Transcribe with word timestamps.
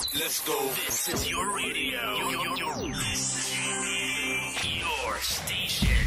Let's 0.00 0.40
go. 0.46 0.56
This 0.86 1.08
is 1.08 1.28
your 1.28 1.54
radio. 1.54 2.00
Your, 2.16 2.32
your, 2.32 2.56
your 4.80 5.18
station. 5.20 6.06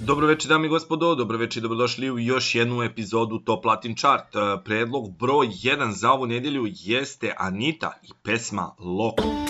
Dobro 0.00 0.26
večer 0.26 0.48
dame 0.48 0.66
i 0.66 0.70
gospodo, 0.70 1.14
dobro 1.14 1.38
večer 1.38 1.60
i 1.60 1.62
dobrodošli 1.62 2.10
u 2.10 2.18
još 2.18 2.54
jednu 2.54 2.82
epizodu 2.82 3.38
Top 3.38 3.64
Latin 3.64 3.96
Chart. 3.96 4.36
E, 4.36 4.64
Predlog 4.64 5.16
broj 5.18 5.46
1 5.46 5.90
za 5.90 6.12
ovu 6.12 6.26
nedelju 6.26 6.66
jeste 6.68 7.34
Anita 7.38 7.92
i 8.02 8.08
pesma 8.22 8.74
Loko. 8.78 9.49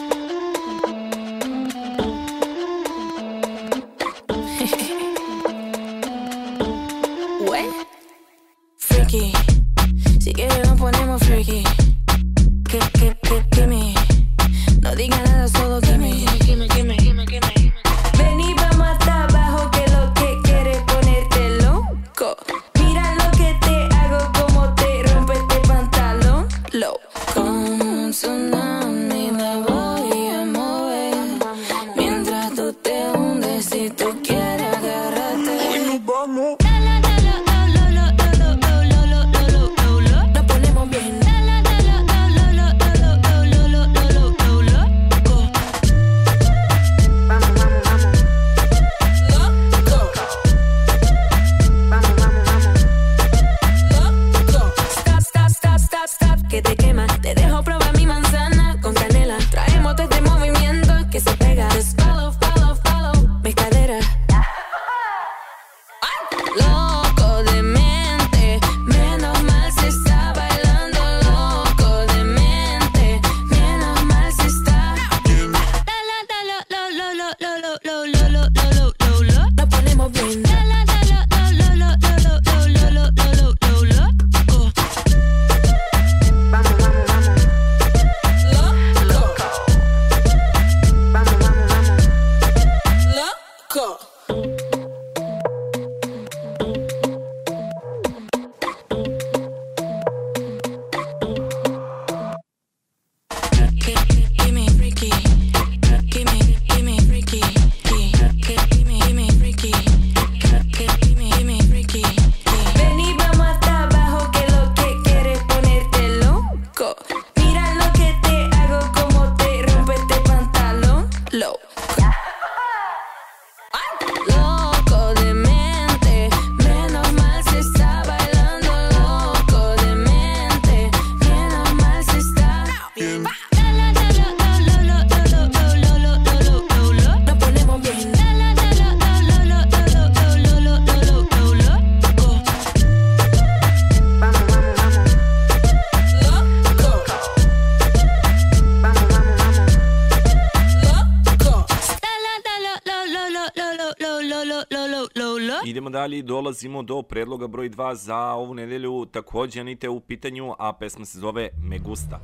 Idemo 155.90 156.02
dalje 156.02 156.18
i 156.18 156.22
dolazimo 156.22 156.82
do 156.82 157.02
predloga 157.02 157.46
broj 157.46 157.70
2 157.70 157.94
za 157.94 158.16
ovu 158.16 158.54
nedelju. 158.54 159.06
Takođe 159.06 159.60
Anita 159.60 159.86
je 159.86 159.90
u 159.90 160.00
pitanju, 160.00 160.54
a 160.58 160.72
pesma 160.72 161.04
se 161.04 161.18
zove 161.18 161.48
Megusta. 161.58 162.20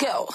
Go. 0.00 0.26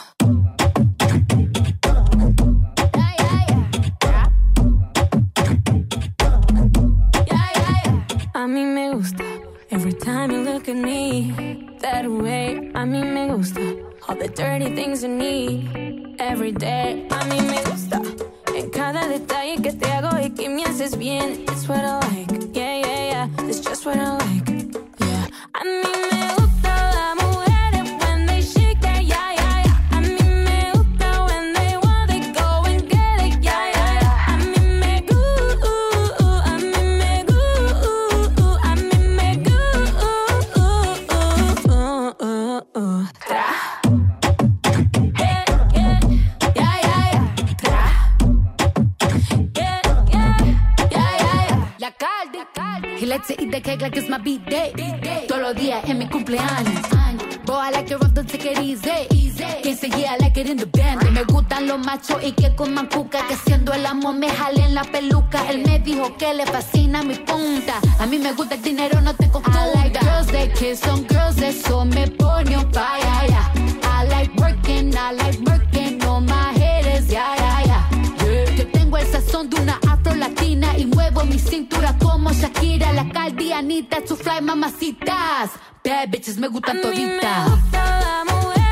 A 8.33 8.47
mí 8.47 8.65
me 8.65 8.93
gusta 8.93 9.23
every 9.71 9.93
time 9.93 10.31
you 10.31 10.43
look 10.43 10.69
at 10.69 10.75
me 10.75 11.33
that 11.81 12.05
way. 12.05 12.71
A 12.73 12.85
mí 12.85 13.03
me 13.03 13.35
gusta 13.35 13.61
all 14.07 14.16
the 14.16 14.27
dirty 14.27 14.75
things 14.75 15.03
you 15.03 15.09
need 15.09 16.16
every 16.19 16.51
day. 16.51 17.07
A 17.09 17.23
mí 17.25 17.41
me 17.41 17.61
gusta 17.69 18.01
en 18.55 18.69
cada 18.69 19.07
detalle 19.07 19.61
que 19.61 19.71
te 19.73 19.85
hago 19.91 20.17
y 20.19 20.29
que 20.29 20.49
me 20.49 20.63
haces 20.63 20.97
bien. 20.97 21.43
It's 21.47 21.67
what 21.67 21.83
I 21.83 21.99
like, 22.09 22.31
yeah, 22.53 22.77
yeah, 22.79 23.09
yeah. 23.11 23.47
It's 23.47 23.59
just 23.59 23.85
what 23.85 23.97
I 23.97 24.11
like, 24.17 24.49
yeah. 24.99 25.27
A 25.53 25.63
mí 25.63 25.91
me 26.11 26.33
gusta 26.38 26.91
las 26.95 27.16
mujeres 27.16 27.54
He 53.15 53.17
likes 53.17 53.27
to 53.29 53.41
eat 53.41 53.49
the 53.49 53.61
cake 53.61 53.81
like 53.81 53.95
it's 53.95 54.09
my 54.09 54.17
B-day. 54.17 54.73
Todos 55.29 55.41
los 55.41 55.55
días 55.55 55.87
en 55.87 55.99
mi 55.99 56.05
cumpleaños. 56.05 56.81
Boy, 57.45 57.55
I 57.55 57.72
like 57.72 57.90
it 57.90 57.97
rough, 57.97 58.13
don't 58.13 58.28
take 58.28 58.43
it 58.43 58.59
easy. 58.59 58.91
Quien 59.63 59.78
se 59.78 59.87
yeah, 59.87 60.16
I 60.16 60.17
like 60.17 60.37
it 60.37 60.49
in 60.49 60.57
the 60.57 60.66
band. 60.66 61.09
Me 61.13 61.23
gustan 61.23 61.66
los 61.66 61.79
machos 61.79 62.22
y 62.22 62.34
que 62.34 62.53
coman 62.55 62.87
cuca. 62.87 63.25
Que 63.29 63.37
siendo 63.37 63.72
el 63.72 63.85
amo 63.85 64.11
me 64.11 64.29
jalen 64.29 64.75
la 64.75 64.84
peluca. 64.84 65.49
Él 65.49 65.63
me 65.66 65.79
dijo 65.79 66.17
que 66.17 66.34
le 66.34 66.45
fascina 66.45 67.03
mi 67.03 67.16
punta. 67.16 67.75
A 67.99 68.05
mí 68.05 68.19
me 68.19 68.34
gusta 68.34 68.55
el 68.55 68.61
dinero, 68.61 68.99
no 68.99 69.13
te 69.13 69.29
confunda. 69.29 69.63
I 69.63 69.75
like 69.75 69.99
girls 70.01 70.28
that 70.34 70.53
kiss 70.53 70.85
on 70.85 71.07
girls, 71.07 71.41
eso 71.41 71.85
me 71.85 72.07
pone 72.07 72.51
yeah. 72.51 73.53
I 73.84 74.07
like 74.09 74.35
working, 74.35 74.93
I 74.93 75.13
like 75.13 75.40
working 75.45 76.03
on 76.03 76.25
my 76.25 76.51
haters, 76.59 77.09
yeah, 77.09 77.34
yeah, 77.37 77.63
yeah. 77.66 78.55
Yo 78.57 78.67
tengo 78.72 78.97
el 78.97 79.07
sazón 79.07 79.49
de 79.49 79.61
una 79.61 79.79
afro 79.87 80.13
latina 80.16 80.34
muevo 81.16 81.29
mi 81.29 81.40
cintura 81.40 81.96
como 81.97 82.32
Shakira, 82.32 82.91
la 82.94 83.08
caldianita, 83.09 83.97
su 84.06 84.16
fly 84.16 84.41
mamacitas. 84.41 85.52
Bad 85.84 86.09
bitches 86.09 86.38
me 86.38 86.47
A 86.47 86.50
gustan 86.50 86.78
mí 86.78 86.82
me 86.84 86.91
toditas. 86.91 87.50
gusta 87.50 88.00
las 88.00 88.26
mujeres 88.34 88.65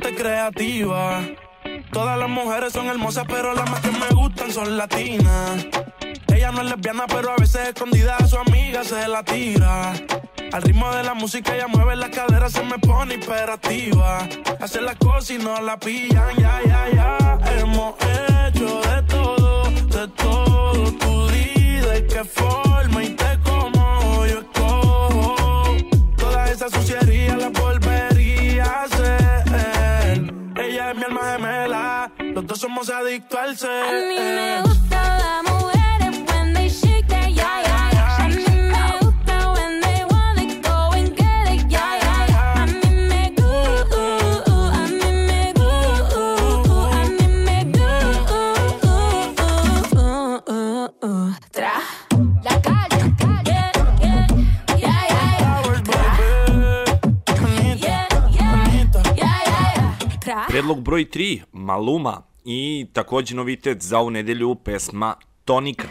creativa. 0.00 1.22
Todas 1.92 2.18
las 2.18 2.28
mujeres 2.28 2.72
son 2.72 2.86
hermosas, 2.86 3.24
pero 3.28 3.54
las 3.54 3.70
más 3.70 3.80
que 3.80 3.90
me 3.90 4.08
gustan 4.14 4.50
son 4.52 4.76
latinas. 4.76 5.66
Ella 6.34 6.50
no 6.50 6.62
es 6.62 6.70
lesbiana, 6.70 7.06
pero 7.06 7.30
a 7.32 7.36
veces 7.36 7.68
escondida 7.68 8.16
a 8.16 8.26
su 8.26 8.36
amiga 8.36 8.82
se 8.84 9.06
la 9.08 9.22
tira. 9.22 9.92
Al 10.52 10.62
ritmo 10.62 10.90
de 10.92 11.02
la 11.02 11.14
música 11.14 11.54
ella 11.54 11.66
mueve 11.68 11.96
la 11.96 12.10
cadera, 12.10 12.48
se 12.50 12.62
me 12.62 12.78
pone 12.78 13.14
imperativa. 13.14 14.26
Hace 14.60 14.80
las 14.80 14.96
cosas 14.96 15.30
y 15.30 15.38
no 15.38 15.60
la 15.60 15.78
pillan, 15.78 16.36
ya, 16.36 16.60
ya, 16.66 16.88
ya. 16.92 17.38
Hemos 17.58 17.94
hecho 18.00 18.80
de 18.80 19.02
todo, 19.02 19.70
de 19.70 20.08
todo. 20.08 20.92
Tu 20.92 21.26
vida 21.28 21.88
de 21.92 22.06
qué 22.06 22.24
forma 22.24 23.04
y 23.04 23.10
te 23.10 23.38
como 23.44 24.26
yo 24.26 24.40
escojo. 24.40 25.76
Toda 26.16 26.50
esa 26.50 26.68
suciería 26.68 27.03
somos 32.84 32.90
adictos 32.90 33.38
al 33.38 33.56
ser. 33.56 33.70
A 33.70 33.92
mí 34.08 34.16
me 34.18 34.62
gusta 34.62 35.18
la 35.18 35.42
mujeres 35.42 36.16
when 36.28 36.52
they 36.54 36.68
shake 36.68 37.06
that 37.08 37.30
yeah 37.30 37.62
yeah 37.62 37.90
yeah. 37.92 38.24
A 38.24 38.28
mí 38.28 38.44
me 38.44 38.82
gusta 39.00 39.52
when 39.54 39.80
they 39.80 40.04
wanna 40.10 40.44
go 40.60 40.76
and 40.92 41.08
get 41.16 41.48
it 41.48 41.62
yeah 41.70 41.96
yeah 42.02 42.26
yeah. 42.28 42.62
A 42.62 42.66
mí 42.66 42.90
me 43.08 43.32
gusta, 43.36 44.02
a 44.72 44.82
mí 44.88 45.10
me 45.28 45.52
gusta, 45.54 46.24
a 46.92 47.02
mí 47.08 47.26
me 47.46 47.58
gusta. 47.72 48.00
Tra. 51.52 51.74
La 52.44 52.54
calle, 52.60 53.00
Yeah, 53.46 53.70
yeah, 54.00 54.26
yeah, 54.76 55.02
yeah, 55.08 55.30
yeah. 55.40 55.56
Flowers, 55.62 55.82
baby. 55.88 56.24
Anita, 57.44 57.86
Yeah, 57.86 58.06
yeah, 58.30 58.64
Anita. 58.64 59.00
yeah, 59.16 59.38
yeah, 59.46 59.68
yeah. 59.76 60.18
Tra. 60.20 60.38
Predlog 60.48 60.80
broj 60.82 61.04
3, 61.10 61.44
Maluma 61.52 62.14
i 62.44 62.86
takođe 62.92 63.34
novitet 63.34 63.82
za 63.82 63.98
ovu 63.98 64.10
nedelju 64.10 64.54
pesma 64.54 65.14
Tonika. 65.44 65.88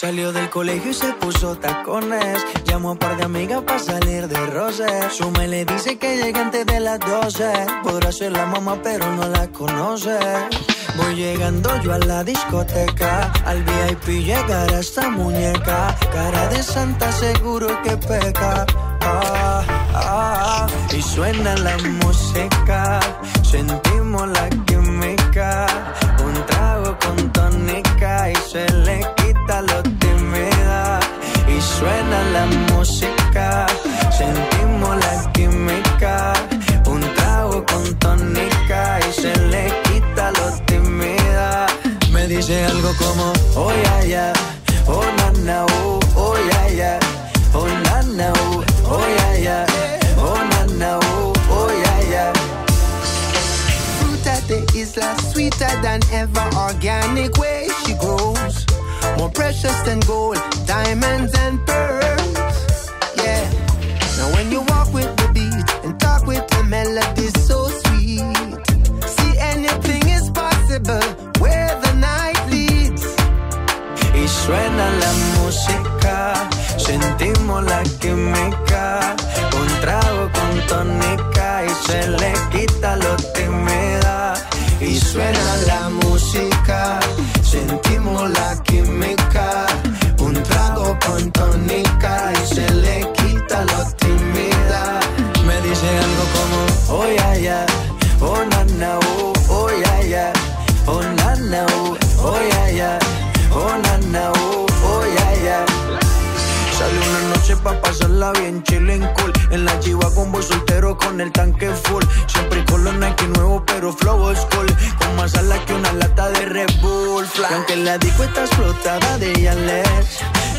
Salió 0.00 0.32
del 0.32 0.48
colegio 0.48 0.90
y 0.90 0.94
se 0.94 1.12
puso 1.12 1.56
tacones. 1.56 2.09
Antes 6.40 6.66
de 6.66 6.80
las 6.80 6.98
12. 7.00 7.52
Podrá 7.82 8.10
ser 8.12 8.32
la 8.32 8.46
mamá, 8.46 8.78
pero 8.82 9.10
no 9.12 9.28
la 9.28 9.46
conoce. 9.48 10.18
Voy 10.96 11.14
llegando 11.14 11.70
yo 11.82 11.92
a 11.92 11.98
la 11.98 12.24
discoteca. 12.24 13.32
Al 13.44 13.62
VIP 13.62 14.24
llegará 14.24 14.78
esta 14.78 15.10
muñeca. 15.10 15.94
Cara 16.12 16.48
de 16.48 16.62
santa, 16.62 17.12
seguro 17.12 17.68
que 17.82 17.96
peca. 17.96 18.64
Ah, 19.02 19.62
ah, 19.94 20.66
y 20.96 21.02
suena 21.02 21.54
la 21.56 21.76
música. 22.02 23.00
Sentimos 23.42 24.28
la 24.28 24.48
química. 24.66 25.66
Un 26.24 26.34
trago 26.46 26.96
con 27.04 27.32
tónica 27.32 28.30
y 28.30 28.36
se 28.36 28.70
le 28.72 29.00
quita 29.16 29.62
lo 29.62 29.82
tímida. 29.82 31.00
Y 31.48 31.60
suena 31.60 32.18
la 32.34 32.46
música. 32.72 33.66
Sentimos 34.16 34.49
dice 42.50 42.64
algo 42.64 42.92
como, 42.98 43.32
oh 43.56 43.70
ya 43.72 44.04
ya, 44.04 44.32
oh 44.88 45.04
na 45.16 45.30
na, 45.44 45.66
oh, 45.66 46.00
oh 46.16 46.36
ya 46.50 46.68
ya, 46.74 46.98
oh 47.54 47.68
na 47.84 48.02
na, 48.02 48.32
oh, 48.32 48.64
oh 48.86 49.06
ya 49.18 49.38
ya, 49.38 49.66
oh 50.18 50.42
na 50.50 50.66
na, 50.74 50.98
oh, 50.98 51.32
oh 51.48 51.70
ya. 52.10 52.32
Fruit 54.00 54.26
at 54.26 54.42
the 54.48 54.58
isla, 54.74 55.16
sweeter 55.30 55.80
than 55.82 56.00
ever. 56.12 56.48
Organic 56.56 57.36
way 57.38 57.68
she 57.86 57.94
grows. 57.94 58.66
More 59.16 59.30
precious 59.30 59.78
than 59.82 60.00
gold, 60.00 60.38
diamonds 60.66 61.32
and 61.38 61.64
pearls. 61.66 61.99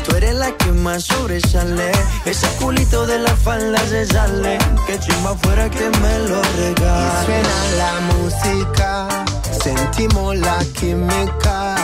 Tú 0.04 0.16
eres 0.16 0.34
la 0.34 0.50
que 0.56 0.72
más 0.72 1.04
sobresale 1.04 1.92
Ese 2.24 2.48
culito 2.60 3.06
de 3.06 3.18
la 3.20 3.34
falda 3.36 3.78
se 3.88 4.04
sale 4.06 4.58
Que 4.86 4.98
chimba 4.98 5.36
fuera 5.42 5.70
que 5.70 5.88
me 6.00 6.18
lo 6.28 6.40
Y 6.40 6.70
regale 6.70 7.12
suena 7.24 7.58
la 7.78 8.00
música, 8.12 9.08
sentimos 9.62 10.36
la 10.36 10.58
química. 10.78 11.76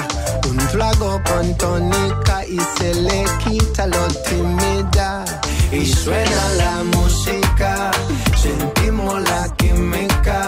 Un 0.48 0.56
trago 0.68 1.20
con 1.24 1.56
tónica 1.56 2.44
y 2.46 2.58
se 2.76 2.94
le 2.94 3.24
quita 3.44 3.86
lo 3.86 4.06
tímida. 4.28 5.24
Y 5.70 5.86
suena 5.86 6.48
la 6.56 6.82
música, 6.96 7.90
sentimos 8.36 9.22
la 9.22 9.48
química. 9.56 10.47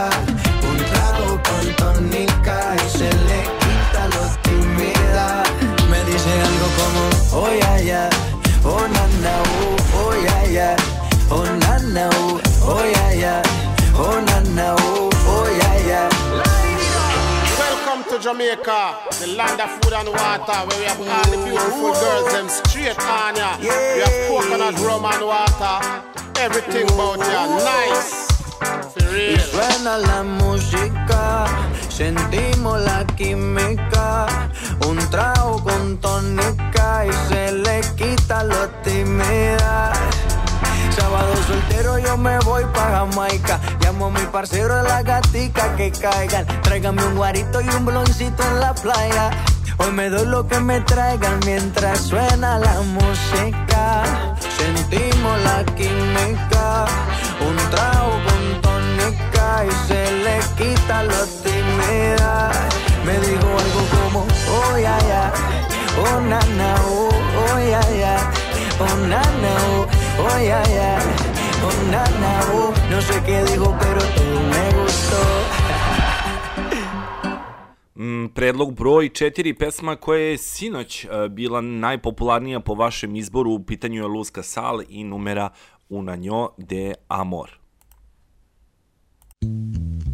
Jamaica, 18.20 18.98
the 19.18 19.28
land 19.28 19.60
of 19.60 19.70
food 19.80 19.94
and 19.94 20.08
water, 20.08 20.58
where 20.68 20.78
we 20.78 20.84
have 20.84 21.00
all 21.00 21.24
the 21.30 21.38
beautiful 21.42 21.92
girls 21.92 22.32
them 22.32 22.48
straight 22.48 22.98
on 23.00 23.34
ya. 23.34 23.56
We 23.58 23.68
have 24.04 24.28
coconut 24.28 24.78
rum 24.80 25.06
and 25.06 25.24
water, 25.24 25.80
everything 26.38 26.84
about 26.92 27.18
ya 27.18 27.46
nice. 27.64 28.28
Y 29.16 29.38
suena 29.40 29.96
la 29.98 30.22
música, 30.22 31.46
sentimos 31.88 32.82
la 32.82 33.06
química. 33.16 34.26
Un 34.86 34.98
trago 35.10 35.62
con 35.62 35.98
tónica 35.98 37.06
y 37.06 37.12
se 37.28 37.52
le 37.52 37.80
quita 37.96 38.44
lo 38.44 38.68
tímida. 38.84 39.92
Soltero 41.46 41.98
yo 41.98 42.16
me 42.16 42.38
voy 42.40 42.64
pa' 42.72 42.90
Jamaica. 42.90 43.60
Llamo 43.80 44.06
a 44.06 44.10
mi 44.10 44.24
parcero 44.26 44.76
de 44.76 44.82
la 44.84 45.02
gatica 45.02 45.74
que 45.76 45.90
caigan. 45.90 46.46
Tráigame 46.62 47.04
un 47.04 47.16
guarito 47.16 47.60
y 47.60 47.68
un 47.68 47.84
bloncito 47.84 48.42
en 48.42 48.60
la 48.60 48.74
playa. 48.74 49.30
Hoy 49.78 49.92
me 49.92 50.10
doy 50.10 50.26
lo 50.26 50.46
que 50.46 50.60
me 50.60 50.80
traigan 50.82 51.40
mientras 51.46 52.00
suena 52.00 52.58
la 52.58 52.80
música. 52.80 54.02
Sentimos 54.58 55.40
la 55.42 55.64
química. 55.74 56.84
Un 57.48 57.56
trago 57.70 58.12
con 58.26 58.60
tónica 58.60 59.64
y 59.66 59.88
se 59.88 60.12
le 60.24 60.38
quita 60.56 61.02
lo 61.04 61.24
tímida. 61.42 62.50
Me 63.06 63.14
dijo 63.18 63.48
algo 63.64 63.82
como, 63.94 64.26
oh 64.52 64.78
ya 64.78 64.98
ya, 65.08 65.32
oh 65.98 66.20
na 66.20 66.38
na, 66.58 66.74
oh, 66.86 67.08
oh 67.08 67.58
ya 67.58 67.80
ya, 68.02 68.30
oh 68.78 68.96
na 69.08 69.22
na, 69.42 69.52
oh, 69.72 69.99
oh 70.18 70.38
ya 70.38 70.62
ya. 70.76 70.98
Oh, 71.62 71.90
na, 71.90 72.04
na, 72.20 72.40
oh. 72.54 72.72
No 72.90 73.00
sé 73.02 73.22
qué 73.26 73.44
dijo, 73.44 73.76
pero 73.80 74.00
todo 74.16 74.40
me 74.40 74.82
gustó. 74.82 75.20
Mm, 77.94 78.28
predlog 78.34 78.72
broj 78.72 79.10
4 79.10 79.58
pesma 79.58 79.96
koja 79.96 80.20
je 80.20 80.38
sinoć 80.38 81.04
e, 81.04 81.28
bila 81.28 81.60
najpopularnija 81.60 82.60
po 82.60 82.74
vašem 82.74 83.16
izboru 83.16 83.50
u 83.50 83.64
pitanju 83.64 84.02
je 84.02 84.08
Luz 84.08 84.30
Casal 84.30 84.80
i 84.88 85.04
numera 85.04 85.48
Una 85.88 86.16
njo 86.16 86.48
de 86.58 86.94
Amor. 87.08 87.50
Lo 89.42 90.09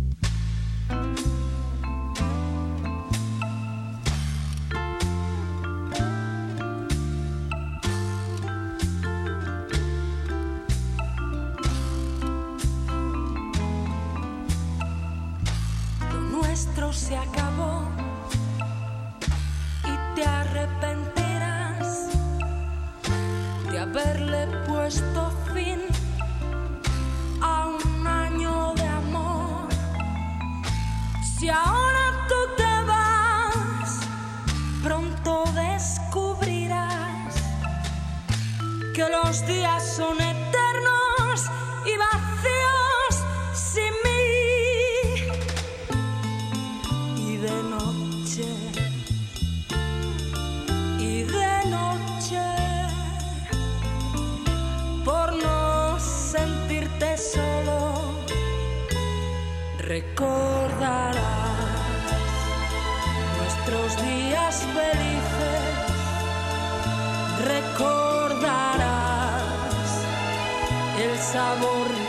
nuestro 16.57 16.91
se 16.91 17.15
acabó 17.15 17.83
y 19.85 20.15
te 20.15 20.25
arrepentirás 20.25 22.09
de 23.71 23.79
haberle 23.79 24.47
puesto 24.67 25.31
fin 25.53 25.83
a 27.43 27.67
un 27.67 28.07
año 28.07 28.73
de 28.75 28.87
amor. 28.87 29.69
Si 31.39 31.51
ahora 31.51 32.27
tú 32.27 32.41
te 32.57 32.83
vas, 32.87 34.01
pronto 34.83 35.45
descubrirás 35.53 37.35
que 38.95 39.07
los 39.11 39.47
días 39.47 39.83
son 39.95 40.19
eternos 40.23 41.51
y 41.85 41.99
vacíos 41.99 42.26
solo 57.17 57.95
recordarás 59.79 61.17
nuestros 63.39 63.97
días 64.03 64.67
felices. 64.75 65.63
Recordarás 67.47 68.83
el 70.99 71.19
sabor 71.19 72.06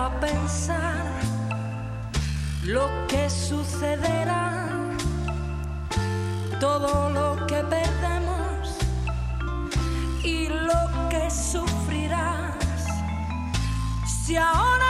a 0.00 0.10
pensar 0.20 1.04
lo 2.64 2.88
que 3.08 3.30
sucederá? 3.30 4.68
Todo 6.60 7.10
lo 7.10 7.46
que 7.46 7.62
perdemos 7.64 8.78
y 10.22 10.48
lo 10.48 11.08
que 11.08 11.30
sufrirás. 11.30 12.54
Si 14.24 14.36
ahora 14.36 14.85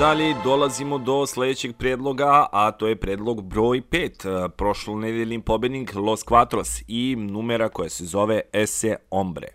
Dalje, 0.00 0.34
dolazimo 0.44 0.98
do 0.98 1.26
sledećeg 1.26 1.76
predloga, 1.76 2.46
a 2.52 2.70
to 2.70 2.88
je 2.88 3.00
predlog 3.00 3.42
broj 3.42 3.82
5, 3.90 4.48
prošlo 4.48 4.96
nedeljni 4.96 5.42
pobednik 5.42 5.94
Los 5.94 6.24
Quatros 6.24 6.82
i 6.88 7.16
numera 7.18 7.68
koja 7.68 7.90
se 7.90 8.04
zove 8.04 8.40
Ese 8.52 8.96
Hombre. 9.10 9.46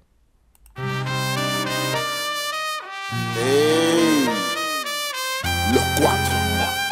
¡Ey! 3.38 4.26
Los 5.74 5.84
cuatro, 5.98 6.38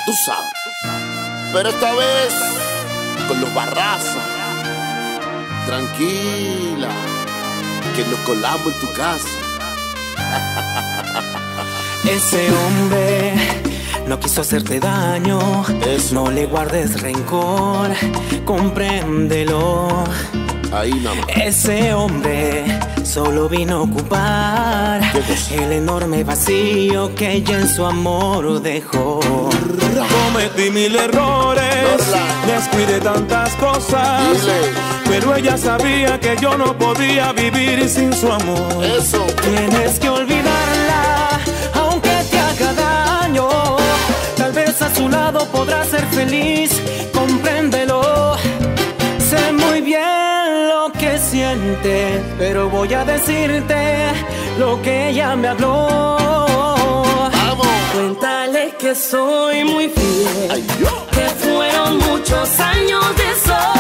tú 0.06 0.14
sabes. 0.26 0.54
Pero 1.54 1.70
esta 1.70 1.92
vez 1.92 2.34
con 3.28 3.42
los 3.42 3.54
barrazos. 3.56 4.24
Tranquila, 5.66 6.90
que 7.96 8.04
nos 8.04 8.20
colamos 8.20 8.74
en 8.74 8.80
tu 8.82 8.88
casa. 8.94 9.40
Ese 12.10 12.50
hombre 12.52 13.34
no 14.08 14.20
quiso 14.20 14.42
hacerte 14.42 14.80
daño. 14.80 15.40
No 16.12 16.30
le 16.30 16.46
guardes 16.46 17.02
rencor, 17.02 17.90
compréndelo. 18.46 19.88
Ahí 20.74 20.94
más. 20.96 21.16
Ese 21.28 21.94
hombre 21.94 22.66
solo 23.04 23.48
vino 23.48 23.78
a 23.78 23.82
ocupar 23.82 25.02
el 25.52 25.72
enorme 25.72 26.24
vacío 26.24 27.14
que 27.16 27.34
ella 27.34 27.60
en 27.60 27.70
su 27.70 27.86
amor 27.86 28.62
dejó. 28.62 29.20
Cometí 29.20 30.72
mil 30.72 30.96
errores, 30.96 31.64
descuidé 32.48 33.00
tantas 33.00 33.54
cosas. 33.56 34.22
Pero 35.08 35.36
ella 35.36 35.58
sabía 35.58 36.20
que 36.20 36.36
yo 36.42 36.58
no 36.58 36.76
podía 36.78 37.32
vivir 37.34 37.88
sin 37.88 38.12
su 38.14 38.32
amor. 38.32 38.84
Eso. 38.84 39.24
Tienes 39.44 40.00
que 40.00 40.10
olvidarla, 40.10 40.33
a 44.84 44.94
su 44.94 45.08
lado 45.10 45.46
podrás 45.52 45.88
ser 45.88 46.06
feliz, 46.08 46.72
compréndelo. 47.14 48.36
Sé 49.30 49.52
muy 49.54 49.82
bien 49.82 50.70
lo 50.70 50.92
que 50.92 51.18
siente, 51.18 52.22
pero 52.38 52.70
voy 52.70 52.94
a 52.94 53.06
decirte 53.06 54.12
lo 54.60 54.82
que 54.82 55.10
ella 55.10 55.36
me 55.36 55.48
habló. 55.48 56.18
Cuéntale 57.94 58.76
que 58.80 58.96
soy 58.96 59.64
muy 59.64 59.88
fiel, 59.90 60.66
que 61.12 61.26
fueron 61.44 61.98
muchos 62.10 62.60
años 62.60 63.06
de 63.16 63.30
soledad, 63.46 63.73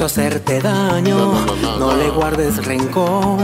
quiso 0.00 0.06
hacerte 0.06 0.60
daño. 0.60 1.44
No, 1.78 1.94
le 1.94 2.08
guardes 2.08 2.64
rencor. 2.64 3.38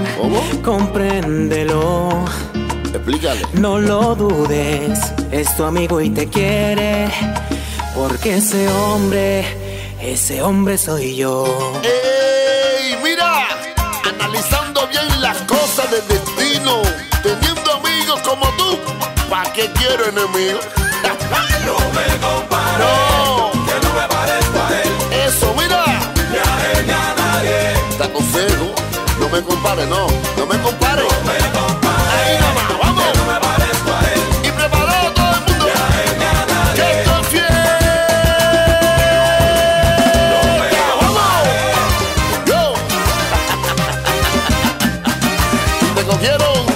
Compréndelo. 0.65 2.25
Explícale. 2.95 3.43
No 3.53 3.79
lo 3.79 4.15
dudes. 4.15 4.99
Es 5.31 5.55
tu 5.55 5.65
amigo 5.65 6.01
y 6.01 6.09
te 6.09 6.27
quiere. 6.29 7.11
Porque 7.95 8.37
ese 8.37 8.71
hombre, 8.71 9.45
ese 10.01 10.41
hombre 10.41 10.79
soy 10.79 11.17
yo. 11.17 11.45
¡Ey! 11.83 12.97
Mira, 13.05 13.49
analizando 14.15 14.87
bien 14.89 15.21
las 15.21 15.37
cosas 15.43 15.91
del 15.91 16.09
destino, 16.09 16.81
teniendo 17.23 17.73
amigos 17.73 18.21
como 18.23 18.47
tú, 18.57 18.79
¿para 19.29 19.53
qué 19.53 19.71
quiero 19.75 20.07
enemigos? 20.09 20.67
me 29.37 29.43
compare, 29.43 29.87
no, 29.87 30.07
no 30.39 30.47
me 30.47 30.59
compare. 30.63 31.03
No 31.03 31.09
me 31.09 31.51
compare. 31.51 32.11
Ahí 32.11 32.39
nada 32.41 32.55
más, 32.55 32.79
vamos. 32.79 33.05
Que 33.05 33.19
no 33.19 33.25
me 33.27 33.39
parezco 33.39 33.91
a 33.93 34.01
él. 34.13 34.21
Y 34.45 34.51
preparado 34.51 35.13
todo 35.13 35.35
el 35.35 35.41
mundo. 35.43 35.65
Ni 35.67 35.71
a 35.73 35.75
él 36.03 36.19
ni 36.19 36.25
a 36.25 36.47
nadie. 36.47 36.75
Que 36.75 36.87
estoy 37.01 37.23
fiel. 37.25 37.45
¡Vamos! 41.03 41.45
Yo. 42.47 42.61
Te 45.97 46.03
cogieron. 46.03 46.76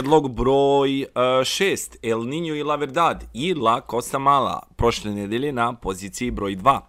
Предлог 0.00 0.30
број 0.32 1.12
6 1.12 1.98
Ел 2.00 2.22
Ниньо 2.24 2.54
и 2.54 2.62
Ла 2.62 2.78
Вердад 2.80 3.24
и 3.34 3.52
Ла 3.52 3.82
Коста 3.82 4.18
Мала 4.18 4.64
прошле 4.78 5.12
недели 5.12 5.50
на 5.50 5.74
позиции 5.74 6.30
број 6.30 6.56
2. 6.56 6.80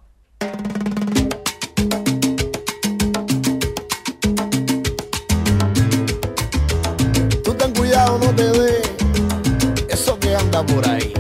por 10.72 10.88
ahí. 10.88 11.14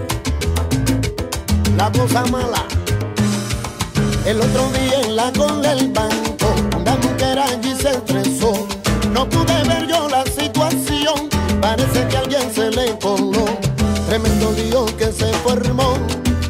La 1.75 1.91
cosa 1.91 2.23
mala. 2.27 2.63
El 4.25 4.39
otro 4.39 4.69
día 4.71 5.01
en 5.03 5.15
la 5.17 5.31
con 5.33 5.61
del 5.61 5.91
banco, 5.91 6.55
una 6.79 6.95
mujer 6.95 7.39
allí 7.39 7.75
se 7.75 7.89
estresó. 7.89 8.67
No 9.13 9.27
pudo 9.27 9.50
coló. 12.99 13.45
Tremendo 14.07 14.51
lío 14.51 14.85
que 14.97 15.11
se 15.11 15.31
formó, 15.43 15.93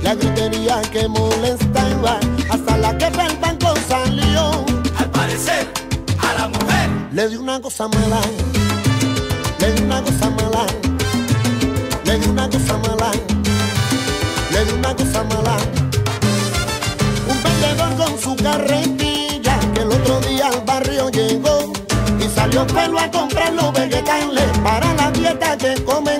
la 0.01 0.15
gritería 0.15 0.81
que 0.91 1.07
molestaba, 1.07 2.19
hasta 2.49 2.77
la 2.77 2.97
que 2.97 3.09
del 3.09 3.37
banco 3.37 3.73
salió. 3.87 4.65
Al 4.97 5.09
parecer, 5.11 5.71
a 6.19 6.33
la 6.39 6.47
mujer 6.47 6.89
le 7.13 7.29
dio 7.29 7.41
una 7.41 7.61
cosa 7.61 7.87
mala 7.87 8.21
le 9.61 9.71
di 9.73 9.83
una 9.83 10.01
cosa 10.01 10.27
mala, 10.31 10.65
le 12.03 12.17
di 12.17 12.27
una 12.27 12.49
cosa 12.49 12.77
mala, 12.79 13.11
le 14.51 14.65
di 14.65 14.71
una 14.73 14.95
cosa 14.95 15.23
mala. 15.23 15.55
Un 17.29 17.43
vendedor 17.43 17.95
con 17.95 18.19
su 18.19 18.35
carretilla 18.35 19.59
que 19.73 19.81
el 19.81 19.91
otro 19.91 20.19
día 20.21 20.47
al 20.47 20.61
barrio 20.61 21.09
llegó 21.09 21.71
y 22.19 22.27
salió 22.35 22.65
pelo 22.65 22.97
a 22.97 23.11
comprar 23.11 23.53
los 23.53 23.71
vegetales 23.71 24.49
para 24.63 24.91
la 24.95 25.11
dieta 25.11 25.55
que 25.57 25.75
comenzó. 25.83 26.10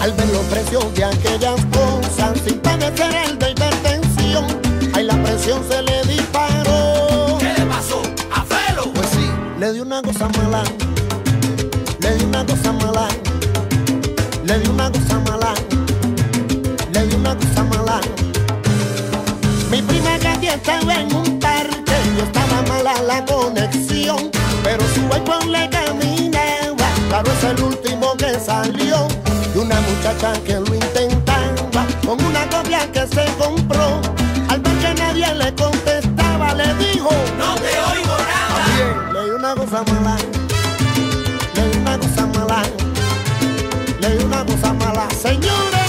Al 0.00 0.12
ver 0.12 0.28
los 0.28 0.44
precios 0.46 0.94
de 0.94 1.04
aquellas 1.04 1.60
cosas, 1.66 2.38
sin 2.46 2.58
padecer 2.60 3.14
el 3.26 3.38
de 3.38 3.50
hipertensión, 3.50 4.46
ahí 4.94 5.04
la 5.04 5.22
presión 5.22 5.62
se 5.68 5.82
le 5.82 6.02
disparó. 6.04 7.38
¿Qué 7.38 7.52
le 7.58 7.66
pasó 7.66 8.02
a 8.32 8.44
Felo? 8.44 8.92
Pues 8.94 9.08
sí, 9.10 9.30
le 9.58 9.72
dio 9.72 9.82
una 9.82 10.02
cosa 10.02 10.28
mala 10.38 10.62
le 12.00 12.16
di 12.16 12.24
una 12.24 12.44
cosa 12.44 12.72
mala, 12.72 13.08
le 14.44 14.58
di 14.58 14.68
una 14.68 14.90
cosa 14.90 15.18
mala, 15.20 15.54
le 16.92 17.06
di 17.06 17.14
una 17.14 17.36
cosa 17.36 17.62
mala. 17.64 18.00
Mi 19.70 19.82
prima 19.82 20.18
Katy 20.18 20.48
estaba 20.48 20.94
en 20.94 21.14
un 21.14 21.38
parque, 21.38 21.96
yo 22.16 22.24
estaba 22.24 22.62
mala 22.68 22.94
la 23.02 23.24
conexión, 23.26 24.30
pero 24.64 24.82
su 24.94 25.02
iPhone 25.14 25.52
le 25.52 25.68
caminaba, 25.68 26.88
claro 27.08 27.32
es 27.32 27.44
el 27.44 27.62
último 27.62 28.14
que 28.16 28.40
salió, 28.40 28.79
que 30.20 30.52
lo 30.52 30.74
intentaba, 30.74 31.86
con 32.04 32.22
una 32.22 32.46
copia 32.50 32.80
que 32.92 33.06
se 33.06 33.24
compró, 33.38 34.02
al 34.50 34.60
ver 34.60 34.98
nadie 34.98 35.34
le 35.34 35.54
contestaba, 35.54 36.52
le 36.52 36.74
dijo, 36.74 37.08
no 37.38 37.54
te 37.54 37.80
oigo 37.90 38.16
nada. 38.28 38.66
Bien, 38.76 39.14
le 39.14 39.24
di 39.24 39.30
una 39.30 39.54
cosa 39.54 39.82
mala 39.82 40.16
le 41.54 41.70
di 41.70 41.78
una 41.78 41.98
cosa 41.98 42.26
mala, 42.26 42.62
le 44.00 44.16
di 44.16 44.24
una 44.24 44.44
cosa 44.44 44.74
mala, 44.74 45.08
señores, 45.10 45.79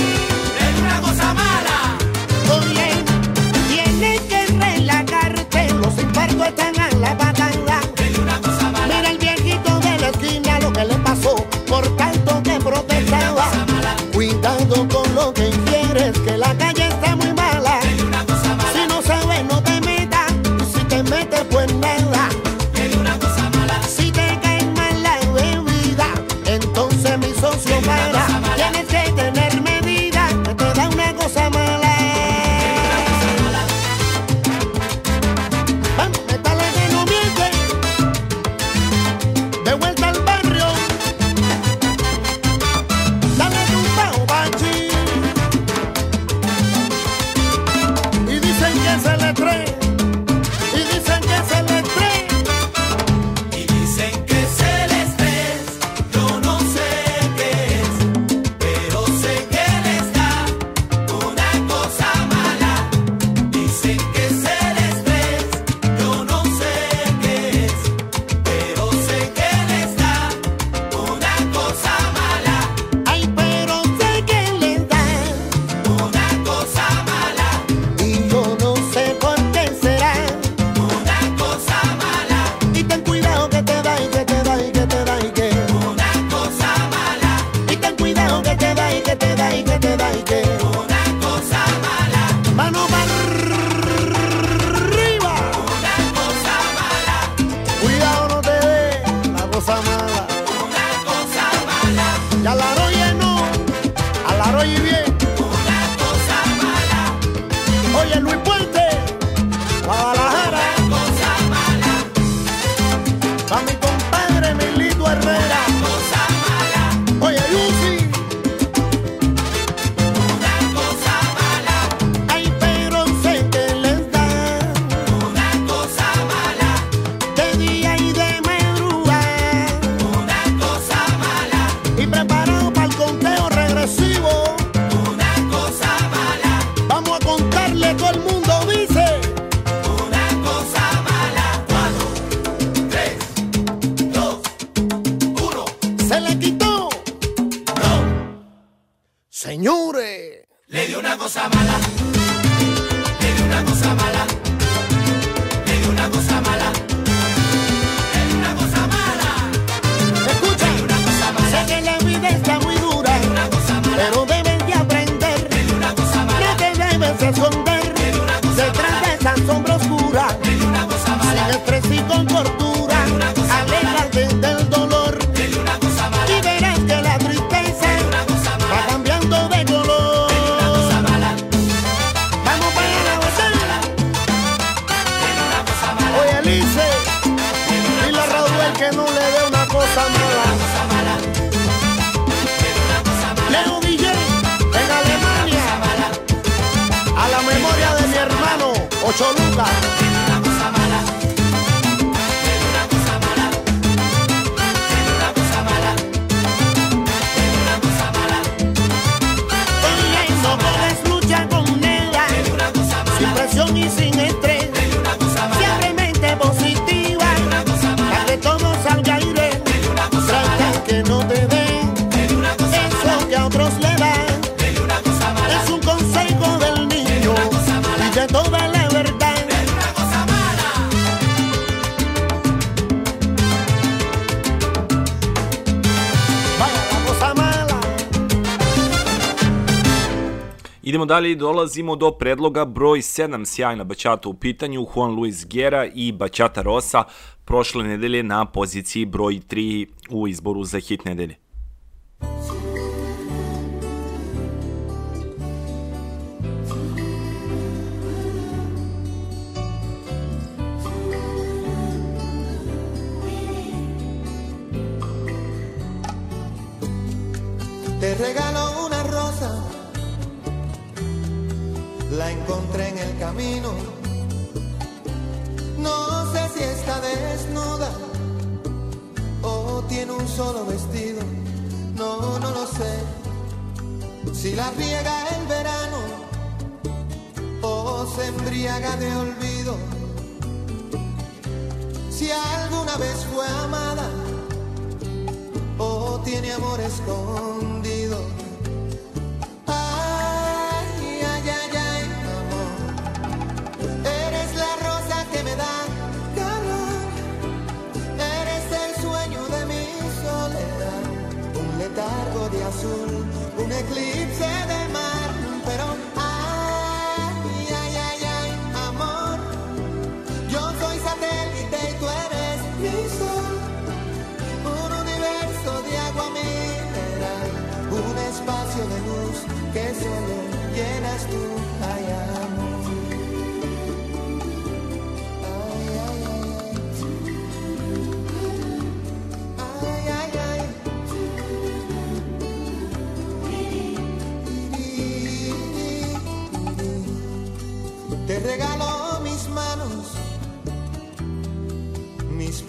Idemo 241.02 241.14
dalje 241.14 241.32
i 241.32 241.36
dolazimo 241.36 241.96
do 241.96 242.12
predloga 242.12 242.66
broj 242.66 243.00
7 243.00 243.46
sjajna 243.46 243.84
bačata 243.84 244.30
u 244.30 244.34
pitanju, 244.34 244.86
Juan 244.96 245.12
Luis 245.12 245.46
Guerra 245.48 245.86
i 245.86 246.12
bačata 246.12 246.62
Rosa 246.62 247.04
prošle 247.46 247.84
nedelje 247.84 248.24
na 248.24 248.46
poziciji 248.46 249.06
broj 249.06 249.40
3 249.50 249.88
u 250.10 250.28
izboru 250.28 250.64
za 250.64 250.80
hit 250.80 251.06
nedelje. 251.06 251.36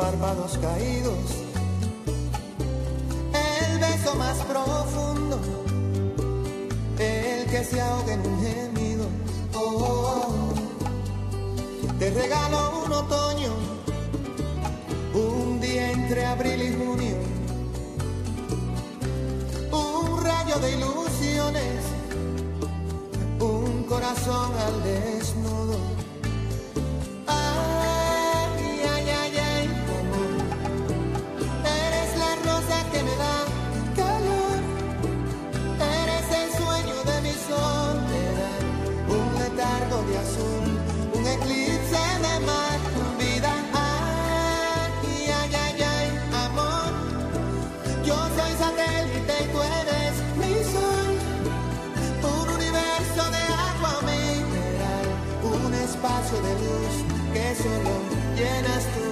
párpados 0.02 0.58
caídos, 0.58 1.28
el 3.46 3.78
beso 3.78 4.16
más 4.16 4.36
profundo, 4.38 5.38
el 6.98 7.46
que 7.46 7.62
se 7.62 7.80
ahoga 7.80 8.14
en 8.14 8.20
un 8.26 8.40
gemido. 8.42 9.04
Oh, 9.54 10.54
te 12.00 12.10
regalo 12.10 12.82
un 12.84 12.92
otoño, 12.92 13.52
un 15.14 15.60
día 15.60 15.92
entre 15.92 16.26
abril 16.26 16.62
y 16.62 16.84
junio, 16.84 17.16
un 19.70 20.24
rayo 20.24 20.58
de 20.58 20.78
ilusiones, 20.78 21.80
un 23.38 23.84
corazón 23.84 24.50
al 24.66 24.82
desnudo. 24.82 25.41
solo 57.62 57.94
llenas 58.34 58.84
tu 58.94 59.11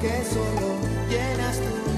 que 0.00 0.24
solo 0.24 0.76
llenas 1.08 1.58
tú. 1.58 1.89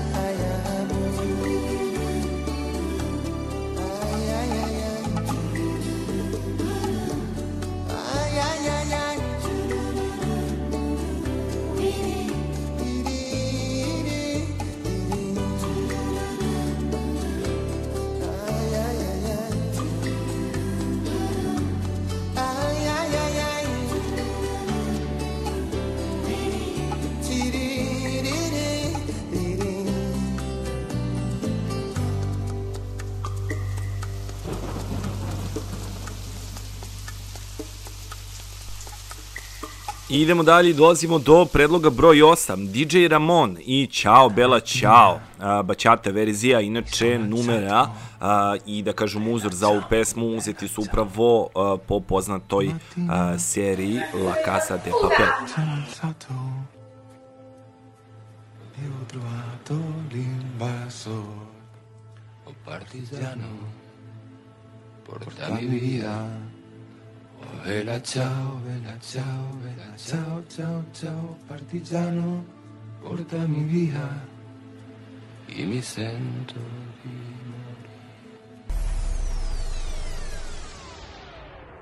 I 40.12 40.20
idemo 40.20 40.42
dalje 40.42 40.70
i 40.70 40.75
dolazimo 40.75 41.18
do 41.18 41.44
predloga 41.44 41.90
broj 41.90 42.16
8, 42.16 42.70
DJ 42.72 43.07
Ramon 43.09 43.59
i 43.61 43.87
Ćao 43.92 44.29
Bela 44.29 44.61
Ćao, 44.61 45.20
a, 45.38 45.62
Baćata 45.62 46.11
verzija, 46.11 46.61
inače 46.61 47.18
numera 47.18 47.88
a, 48.20 48.57
i 48.66 48.83
da 48.83 48.92
kažem 48.92 49.29
uzor 49.29 49.55
za 49.55 49.68
ovu 49.68 49.83
pesmu 49.90 50.27
uzeti 50.27 50.68
su 50.68 50.83
upravo 50.83 51.48
a, 51.55 51.77
po 51.88 52.01
poznatoj 52.01 52.70
a, 53.11 53.38
seriji 53.38 53.96
La 53.96 54.35
Casa 54.44 54.77
de 54.77 54.90
Papel. 55.03 55.27
Ho 58.83 59.05
trovato 59.07 59.75
l'invasor, 60.12 61.25
un 62.46 62.55
partigiano, 62.64 63.51
porta 65.07 65.55
mi 65.55 65.66
via. 65.66 66.52
Vela 67.64 68.00
ciao, 68.00 68.61
vela 68.64 68.98
ciao, 69.00 69.57
vela 69.62 69.96
ciao, 69.96 70.42
ciao, 70.48 70.85
ciao, 70.92 71.37
partigiano, 71.46 72.44
portami 73.00 73.62
via. 73.64 74.31
E 75.46 75.64
mi 75.64 75.81
sento 75.81 76.59
di 77.02 77.11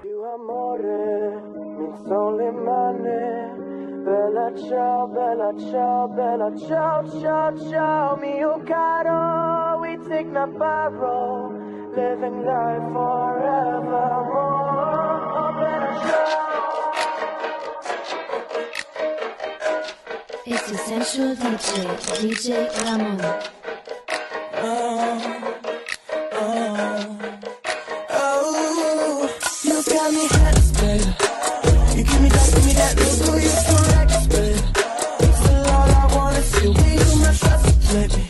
Più 0.00 0.22
amore 0.22 1.42
mi 1.78 1.96
sono 2.04 2.36
le 2.36 2.50
mani. 2.50 3.58
Bella 4.04 4.52
ciao, 4.54 5.06
bella 5.08 5.52
ciao, 5.70 6.08
bella 6.08 6.56
ciao, 6.56 7.20
ciao, 7.20 7.56
ciao 7.70 8.16
mio 8.16 8.60
caro. 8.64 9.78
We 9.80 9.96
take 10.08 10.26
my 10.26 10.46
borrow 10.46 11.52
Living 11.94 12.44
life 12.44 12.92
forevermore 12.92 14.69
It's 20.46 20.70
Essential 20.72 21.34
DJ, 21.36 21.68
DJ 22.20 22.46
Ramon. 22.82 23.20
Oh, 28.12 29.28
you 29.64 29.76
got 29.84 30.12
me 30.12 30.24
head 30.28 30.56
babe. 30.80 31.08
You 31.96 32.02
give 32.04 32.20
me 32.22 32.28
that, 32.28 32.46
give 32.54 32.64
me 32.66 32.72
that 32.74 32.92
look, 32.96 33.28
oh, 33.28 33.36
you 33.36 33.50
reckless, 33.92 34.26
babe. 34.26 34.64
It's 35.20 35.42
all 35.48 35.90
I 35.90 36.06
wanna. 36.14 36.42
We 36.62 36.90
do 36.96 37.08
my 37.20 37.30
trust, 37.34 37.68
baby. 37.92 38.29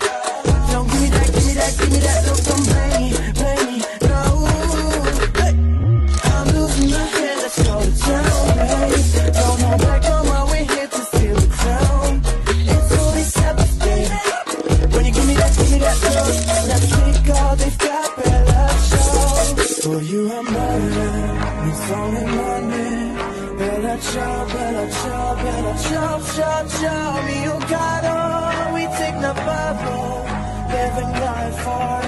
Ciao, 26.41 26.67
ciao, 26.69 27.23
mio 27.25 27.55
oh 27.55 27.59
caro. 27.69 28.71
Oh, 28.71 28.75
we 28.75 28.87
take 28.99 29.19
the 29.21 29.35
bubble, 29.47 30.25
living 30.73 31.13
life 31.21 31.57
forevermore. 31.65 32.00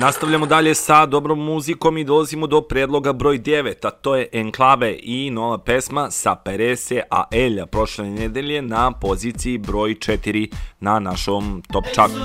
Nastavljamo 0.00 0.46
dalje 0.46 0.74
sa 0.74 1.06
dobrom 1.06 1.44
muzikom 1.44 1.98
i 1.98 2.04
dolazimo 2.04 2.46
do 2.46 2.60
predloga 2.60 3.12
broj 3.12 3.38
9, 3.38 3.86
a 3.86 3.90
to 3.90 4.16
je 4.16 4.28
Enklave 4.32 4.98
i 5.02 5.30
nova 5.30 5.58
pesma 5.58 6.10
sa 6.10 6.34
Perese 6.34 7.02
a 7.10 7.24
Elja 7.32 7.66
prošle 7.66 8.10
nedelje 8.10 8.62
na 8.62 8.92
poziciji 8.92 9.58
broj 9.58 9.94
4 9.94 10.52
na 10.80 10.98
našom 10.98 11.62
top 11.72 11.84
chartu. 11.94 12.20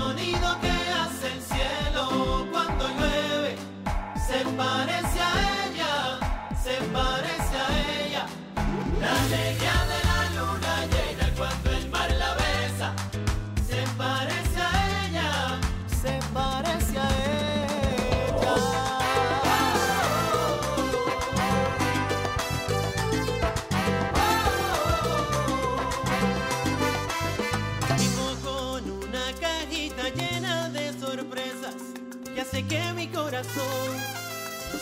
Corazón 33.36 33.91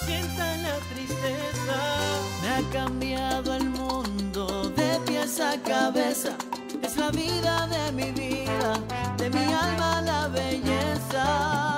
sienta 0.05 0.57
la 0.57 0.75
tristeza. 0.93 1.77
Me 2.41 2.49
ha 2.49 2.71
cambiado 2.71 3.55
el 3.55 3.69
mundo 3.69 4.69
de 4.75 4.99
pies 5.05 5.39
a 5.39 5.59
cabeza. 5.61 6.35
Es 6.81 6.97
la 6.97 7.09
vida 7.11 7.67
de 7.67 7.91
mi 7.93 8.11
vida, 8.11 8.79
de 9.17 9.29
mi 9.29 9.53
alma 9.53 10.01
la 10.01 10.27
belleza. 10.27 11.72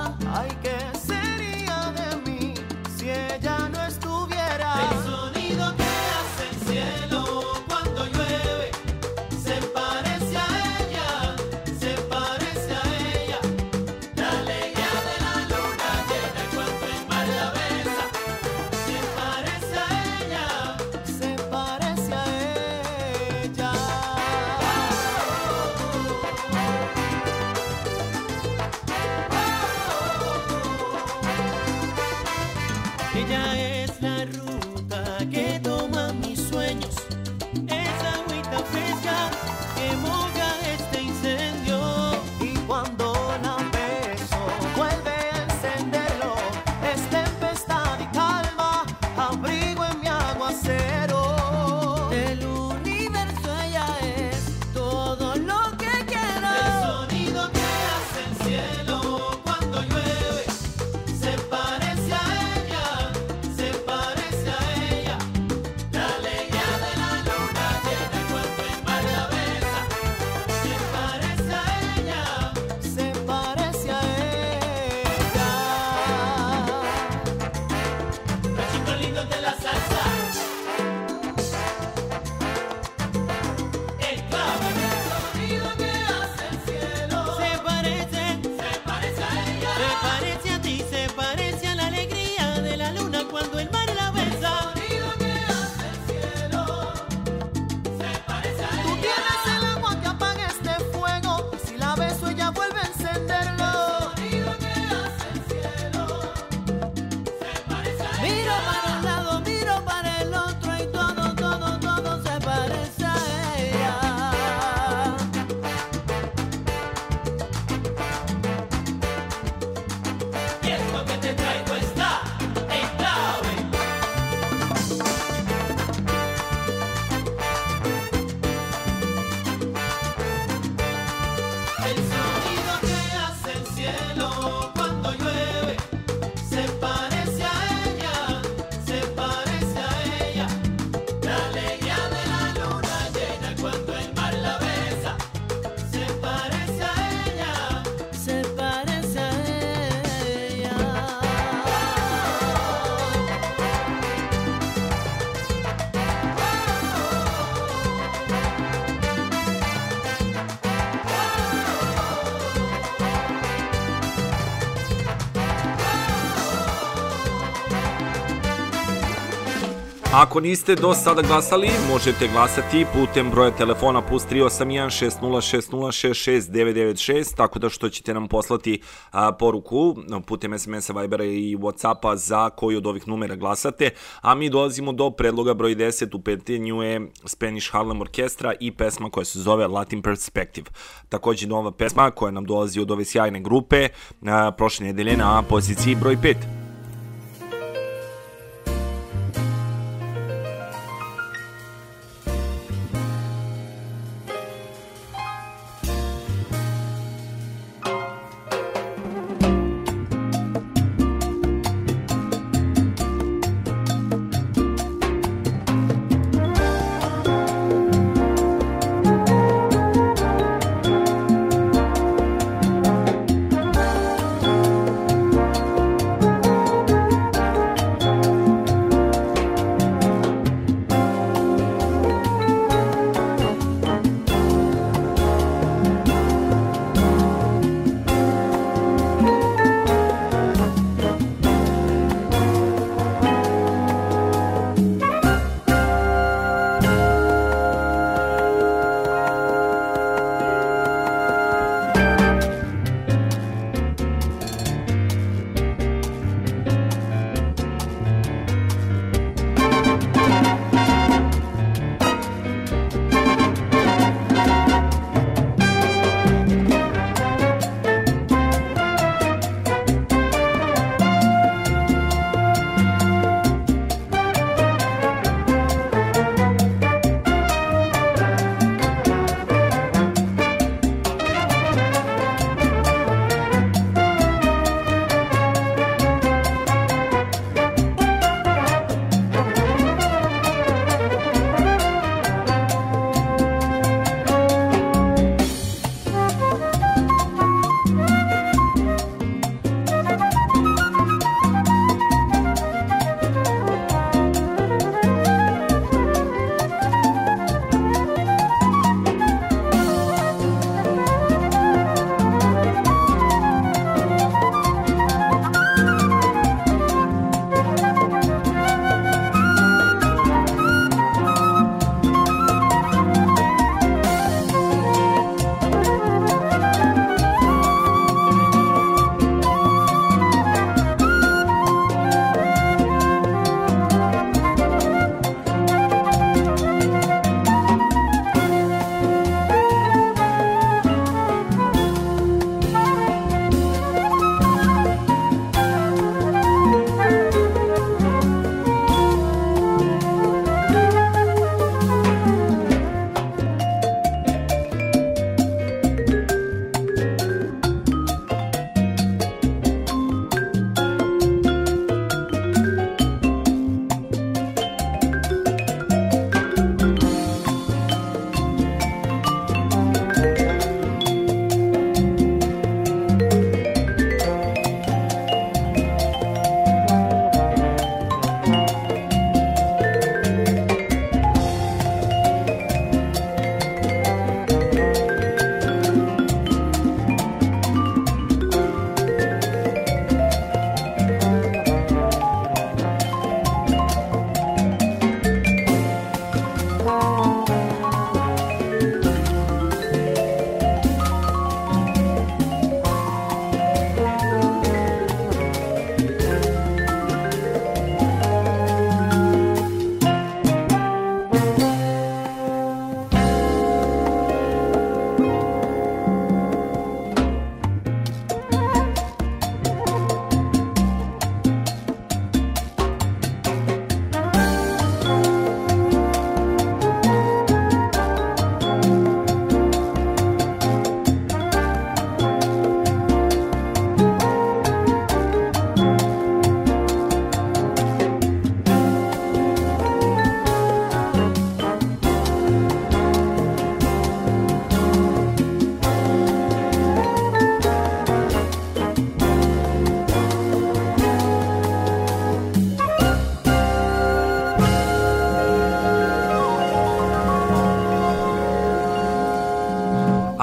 Ako 170.15 170.39
niste 170.39 170.75
do 170.75 170.93
sada 170.93 171.21
glasali, 171.21 171.69
možete 171.91 172.27
glasati 172.27 172.85
putem 172.93 173.31
broja 173.31 173.51
telefona 173.51 174.01
plus 174.01 174.23
381 174.23 175.11
6060 175.21 176.51
6696, 176.51 177.35
tako 177.35 177.59
da 177.59 177.69
što 177.69 177.89
ćete 177.89 178.13
nam 178.13 178.27
poslati 178.27 178.81
a, 179.11 179.31
poruku 179.31 179.95
putem 180.25 180.59
SMS-a, 180.59 180.93
Vibera 180.93 181.23
i 181.23 181.55
Whatsappa 181.55 182.15
za 182.15 182.49
koji 182.49 182.77
od 182.77 182.87
ovih 182.87 183.07
numera 183.07 183.35
glasate, 183.35 183.89
a 184.21 184.35
mi 184.35 184.49
dolazimo 184.49 184.93
do 184.93 185.11
predloga 185.11 185.53
broj 185.53 185.75
10, 185.75 186.15
u 186.15 186.21
pitanju 186.21 186.83
je 186.83 187.11
Spanish 187.25 187.71
Harlem 187.71 188.01
Orkestra 188.01 188.53
i 188.59 188.71
pesma 188.71 189.09
koja 189.09 189.25
se 189.25 189.39
zove 189.39 189.67
Latin 189.67 190.01
Perspective. 190.01 190.67
Takođe 191.09 191.47
nova 191.47 191.71
pesma 191.71 192.11
koja 192.11 192.31
nam 192.31 192.45
dolazi 192.45 192.79
od 192.79 192.91
ove 192.91 193.05
sjajne 193.05 193.39
grupe, 193.39 193.87
a, 194.25 194.51
prošle 194.51 194.85
nedelje 194.85 195.17
na 195.17 195.41
poziciji 195.41 195.95
broj 195.95 196.17
5. 196.17 196.64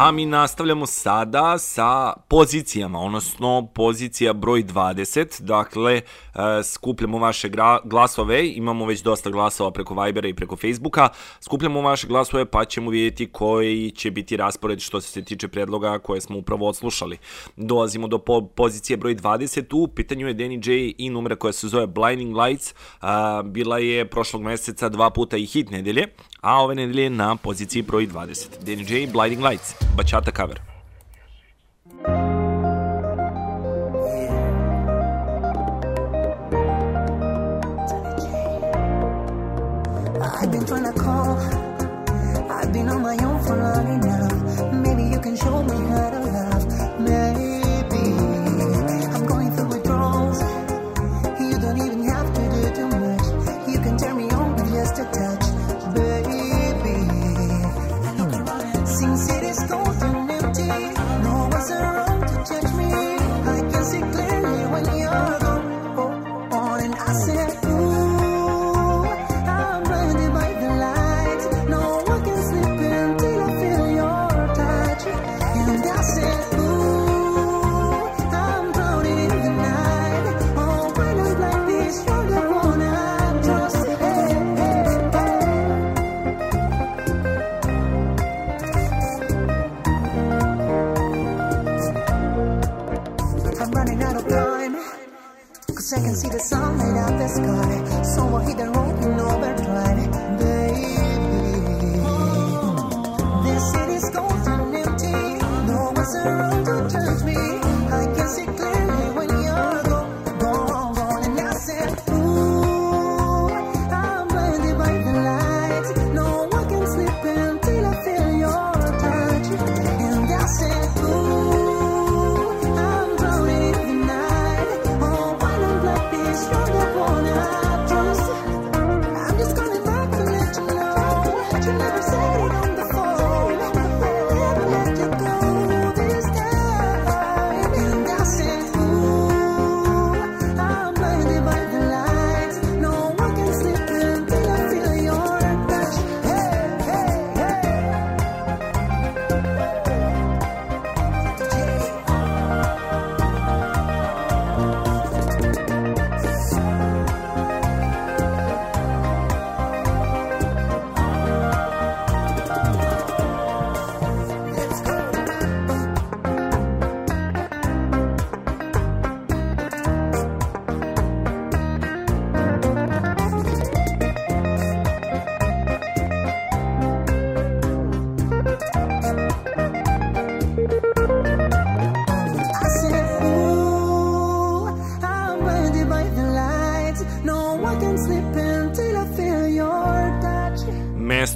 A 0.03 0.11
mi 0.13 0.27
nastavljamo 0.27 0.87
sada 0.87 1.59
sa 1.59 2.13
pozicijama, 2.29 3.01
odnosno 3.01 3.69
pozicija 3.75 4.33
broj 4.33 4.65
20. 4.65 5.43
Dakle, 5.43 5.93
e, 5.95 6.03
skupljamo 6.63 7.19
vaše 7.19 7.51
glasove, 7.85 8.49
imamo 8.49 8.87
već 8.87 9.03
dosta 9.03 9.31
glasova 9.31 9.71
preko 9.71 10.03
Vibera 10.03 10.29
i 10.29 10.35
preko 10.35 10.57
Facebooka. 10.57 11.09
Skupljamo 11.41 11.81
vaše 11.81 12.07
glasove 12.07 12.45
pa 12.45 12.65
ćemo 12.65 12.91
vidjeti 12.91 13.33
koji 13.33 13.91
će 13.91 14.11
biti 14.11 14.37
raspored 14.37 14.81
što 14.81 15.01
se 15.01 15.25
tiče 15.25 15.49
predloga 15.49 15.99
koje 15.99 16.21
smo 16.21 16.39
upravo 16.39 16.69
odslušali. 16.69 17.19
Dolazimo 17.57 18.09
do 18.09 18.19
po- 18.19 18.47
pozicije 18.47 18.97
broj 18.97 19.17
20. 19.17 19.75
U 19.75 19.89
pitanju 19.89 20.29
je 20.29 20.35
Danny 20.35 20.71
J 20.71 20.95
i 20.99 21.11
numera 21.11 21.37
koja 21.37 21.53
se 21.53 21.69
zove 21.69 21.87
Blinding 21.87 22.37
Lights. 22.37 22.75
A, 23.01 23.43
bila 23.45 23.79
je 23.79 24.09
prošlog 24.09 24.43
meseca 24.43 24.89
dva 24.89 25.11
puta 25.11 25.37
i 25.37 25.47
hit 25.47 25.71
nedelje, 25.71 26.07
a 26.41 26.63
ove 26.63 26.75
nedelje 26.75 27.11
na 27.11 27.37
poziciji 27.37 27.83
broj 27.83 28.07
20. 28.09 28.47
Danny 28.67 28.93
J, 28.93 29.07
Blinding 29.13 29.45
Lights, 29.45 29.75
Bachata 29.95 30.33
cover. 30.33 30.57
I've 40.25 40.51
been 40.51 40.65
trying 40.67 40.85
to 40.85 41.02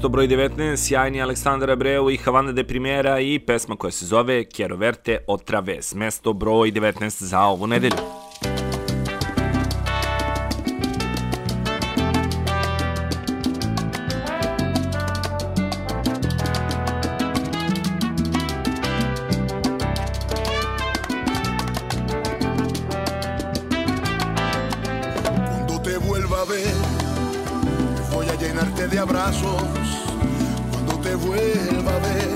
Mesto 0.07 0.13
broj 0.13 0.29
19, 0.29 0.77
sjajni 0.77 1.23
Aleksandar 1.23 1.71
Abreu 1.71 2.11
i 2.11 2.17
Havana 2.17 2.53
de 2.53 2.65
Primera 2.65 3.21
i 3.21 3.39
pesma 3.39 3.77
koja 3.77 3.91
se 3.91 4.07
zove 4.07 4.45
Quiero 4.45 4.77
verte 4.77 5.19
otra 5.27 5.61
vez. 5.61 5.95
Mesto 5.95 6.33
broj 6.33 6.73
19 6.73 7.25
za 7.25 7.41
ovu 7.41 7.67
nedelju. 7.67 7.97
Cuando 25.49 25.83
te 25.83 25.99
vuelva 25.99 26.41
a 26.41 26.45
ver, 26.45 26.76
llenarte 28.47 28.86
de 28.86 28.99
abrazos. 28.99 29.62
Cuando 30.70 31.01
te 31.01 31.14
vuelva 31.16 31.97
a 31.97 31.99
ver, 31.99 32.28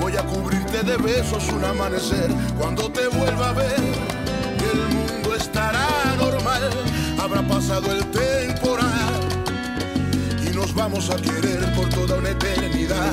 voy 0.00 0.16
a 0.16 0.22
cubrirte 0.26 0.82
de 0.82 0.96
besos 0.96 1.48
un 1.52 1.64
amanecer. 1.64 2.30
Cuando 2.58 2.90
te 2.90 3.06
vuelva 3.08 3.50
a 3.50 3.52
ver, 3.52 3.80
el 4.72 4.80
mundo 4.94 5.34
estará 5.36 5.86
normal. 6.18 6.70
Habrá 7.18 7.42
pasado 7.46 7.92
el 7.92 8.04
temporal 8.10 9.20
y 10.46 10.54
nos 10.54 10.74
vamos 10.74 11.10
a 11.10 11.16
querer 11.16 11.72
por 11.74 11.88
toda 11.90 12.18
una 12.18 12.30
eternidad. 12.30 13.12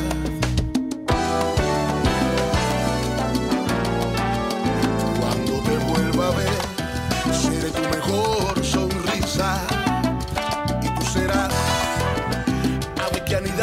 Cuando 5.20 5.54
te 5.68 5.78
vuelva 5.90 6.28
a 6.28 6.32
ver, 6.32 6.62
seré 7.42 7.70
tu 7.70 7.82
mejor 7.96 8.61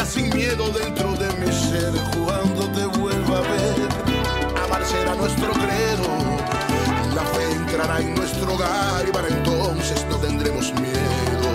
sin 0.09 0.29
miedo 0.35 0.69
dentro 0.69 1.13
de 1.13 1.27
mi 1.39 1.51
ser 1.51 1.91
cuando 2.25 2.67
te 2.71 2.85
vuelva 2.97 3.37
a 3.37 3.41
ver 3.41 4.63
amar 4.65 4.83
será 4.85 5.15
nuestro 5.15 5.51
credo 5.51 6.49
la 7.15 7.23
fe 7.23 7.51
entrará 7.51 7.99
en 7.99 8.15
nuestro 8.15 8.53
hogar 8.53 9.07
y 9.07 9.11
para 9.11 9.27
entonces 9.27 10.05
no 10.09 10.17
tendremos 10.17 10.73
miedo. 10.73 11.49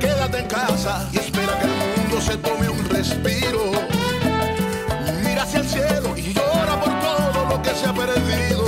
Quédate 0.00 0.38
en 0.38 0.46
casa 0.46 1.08
y 1.12 1.18
espera 1.18 1.58
que 1.58 1.66
el 1.66 2.00
mundo 2.00 2.20
se 2.20 2.36
tome 2.38 2.68
un 2.68 2.88
respiro. 2.88 3.72
Mira 5.24 5.42
hacia 5.42 5.60
el 5.60 5.68
cielo 5.68 6.16
y 6.16 6.32
llora 6.32 6.80
por 6.80 6.92
todo 7.00 7.46
lo 7.50 7.62
que 7.62 7.70
se 7.74 7.86
ha 7.86 7.92
perdido. 7.92 8.64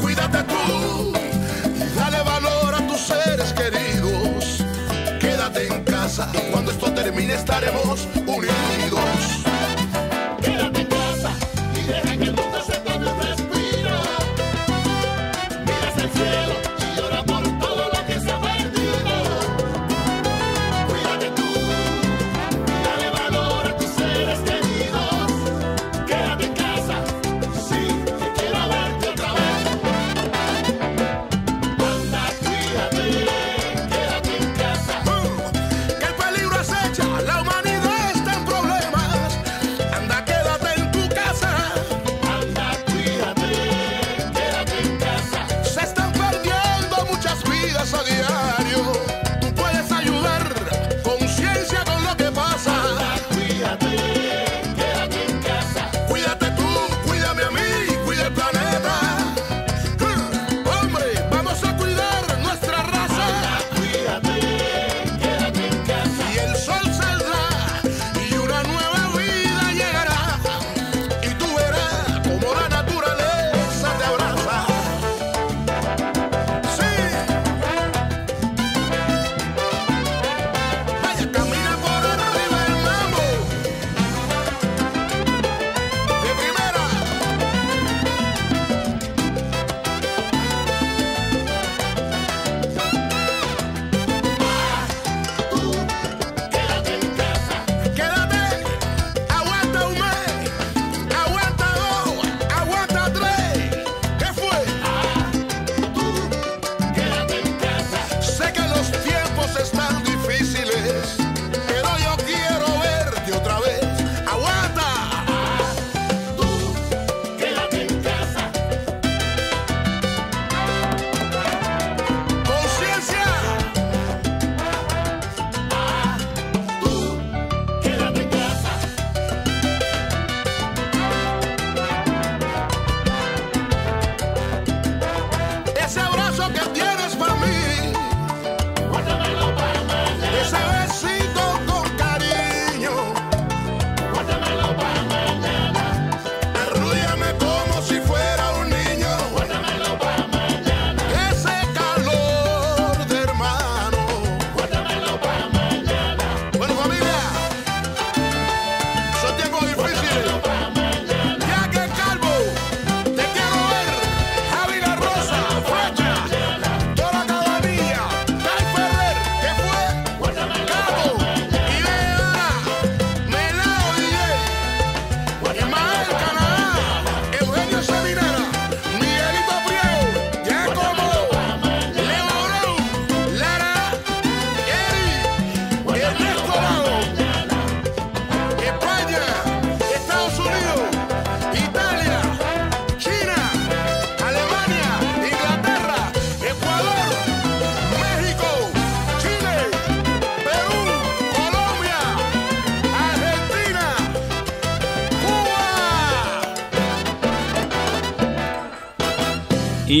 Cuídate 0.00 0.38
tú 0.44 1.12
y 1.76 1.96
dale 1.96 2.22
valor 2.22 2.74
a 2.74 2.86
tus 2.86 3.00
seres 3.00 3.52
queridos. 3.52 4.64
Quédate 5.20 5.66
en 5.68 5.84
casa, 5.84 6.30
cuando 6.50 6.67
estaremos 7.26 8.08
unidos. 8.26 8.57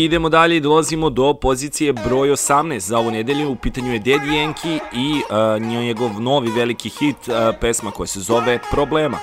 Idemo 0.04 0.28
dalje 0.28 0.56
i 0.56 0.60
dolazimo 0.60 1.10
do 1.10 1.34
pozicije 1.34 1.92
broj 1.92 2.30
18 2.30 2.78
za 2.78 2.98
ovu 2.98 3.10
nedelju. 3.10 3.50
U 3.50 3.56
pitanju 3.56 3.92
je 3.92 4.00
Daddy 4.00 4.30
Yankee 4.30 4.78
i 4.92 5.12
uh, 5.12 5.66
njegov 5.66 6.20
novi 6.20 6.50
veliki 6.50 6.88
hit, 6.88 7.16
uh, 7.28 7.34
pesma 7.60 7.90
koja 7.90 8.06
se 8.06 8.20
zove 8.20 8.58
Problema. 8.70 9.18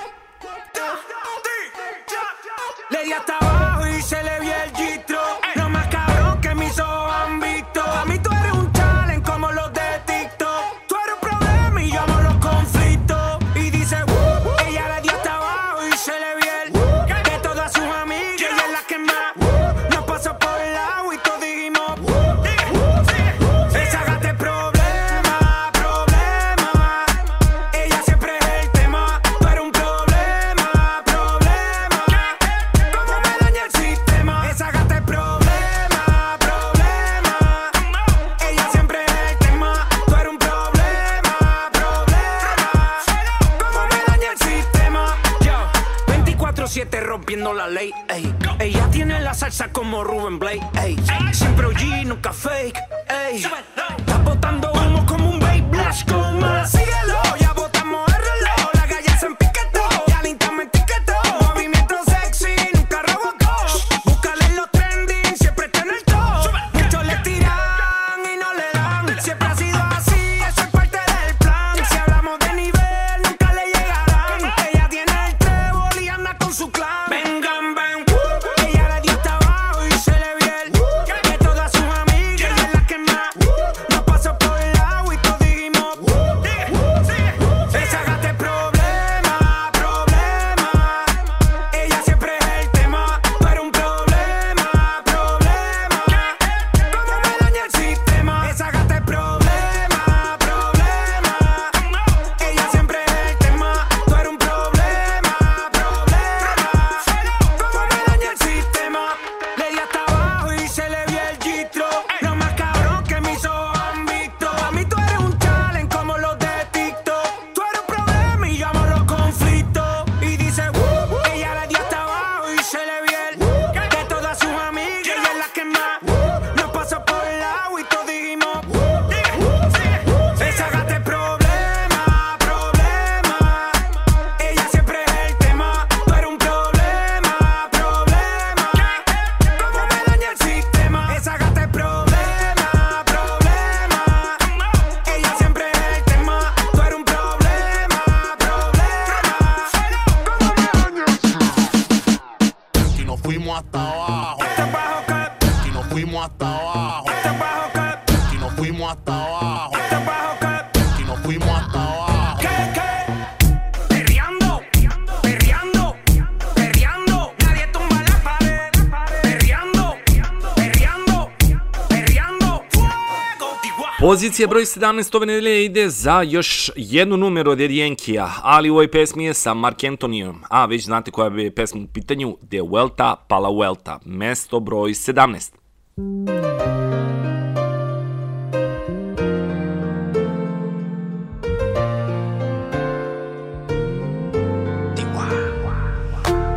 Pozicija 174.26 174.48
broj 174.48 174.64
17 174.64 175.16
ove 175.16 175.26
nedelje 175.26 175.64
ide 175.64 175.88
za 175.88 176.22
još 176.22 176.70
jednu 176.76 177.16
numeru 177.16 177.50
od 177.50 177.60
Jenkija, 177.60 178.32
ali 178.42 178.70
u 178.70 178.72
ovoj 178.72 178.90
pesmi 178.90 179.24
je 179.24 179.34
sa 179.34 179.54
Mark 179.54 179.84
Antonijom, 179.84 180.42
a 180.50 180.66
već 180.66 180.84
znate 180.84 181.10
koja 181.10 181.30
bi 181.30 181.50
pesma 181.50 181.80
u 181.80 181.86
pitanju, 181.86 182.36
De 182.42 182.60
Vuelta 182.60 183.24
Pala 183.28 183.48
Vuelta, 183.48 183.98
mesto 184.04 184.60
broj 184.60 184.90
17. 184.90 185.52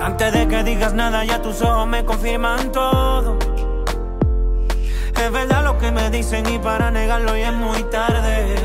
Antes 0.01 0.33
de 0.33 0.47
que 0.49 0.63
digas 0.63 0.93
nada 0.93 1.23
ya 1.23 1.41
tus 1.41 1.61
ojos 1.61 1.87
me 1.87 2.03
confirman 2.05 2.71
todo 2.71 3.58
Es 5.23 5.31
verdad 5.31 5.63
lo 5.63 5.77
que 5.77 5.91
me 5.91 6.09
dicen 6.09 6.49
y 6.49 6.57
para 6.59 6.91
negarlo 6.91 7.35
ya 7.37 7.49
es 7.49 7.55
muy 7.55 7.83
tarde. 7.83 8.55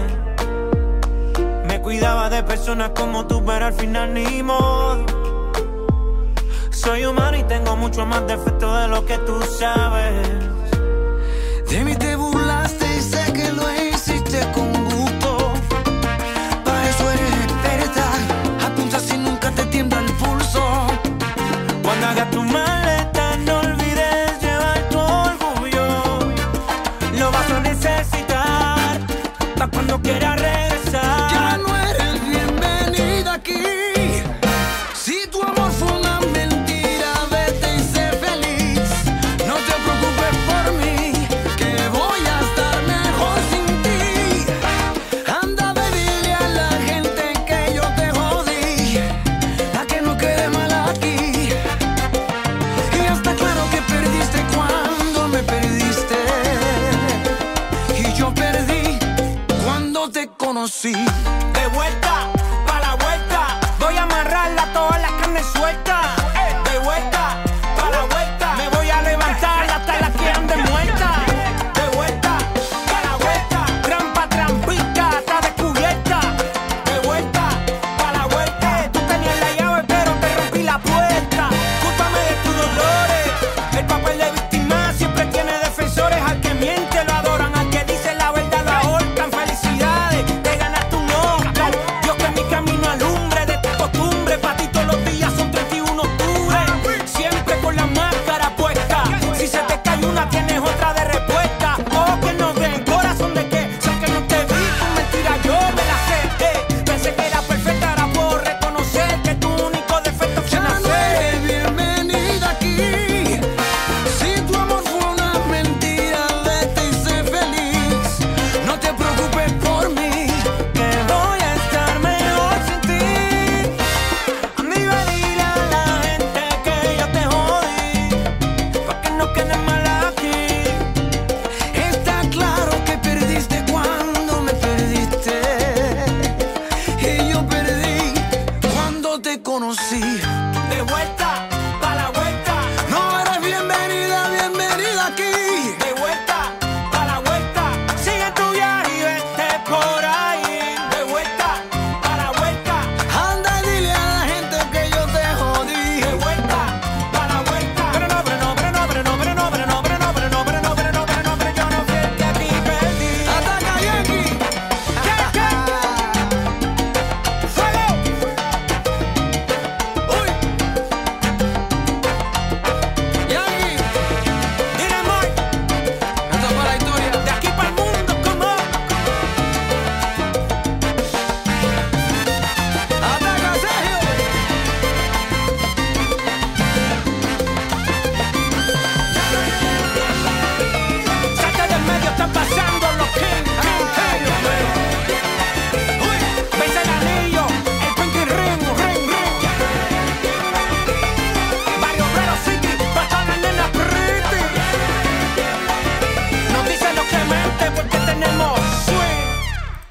Me 1.66 1.80
cuidaba 1.80 2.30
de 2.30 2.42
personas 2.42 2.90
como 2.90 3.26
tú, 3.26 3.44
pero 3.44 3.66
al 3.66 3.72
final 3.72 4.14
ni 4.14 4.42
modo. 4.42 5.04
Soy 6.70 7.04
humano 7.04 7.36
y 7.36 7.42
tengo 7.44 7.76
mucho 7.76 8.06
más 8.06 8.26
defecto 8.26 8.74
de 8.76 8.88
lo 8.88 9.04
que 9.04 9.18
tú 9.18 9.40
sabes. 9.42 10.28
De 11.68 11.84
mí 11.84 11.96
te 11.96 12.14
burlas 12.14 12.43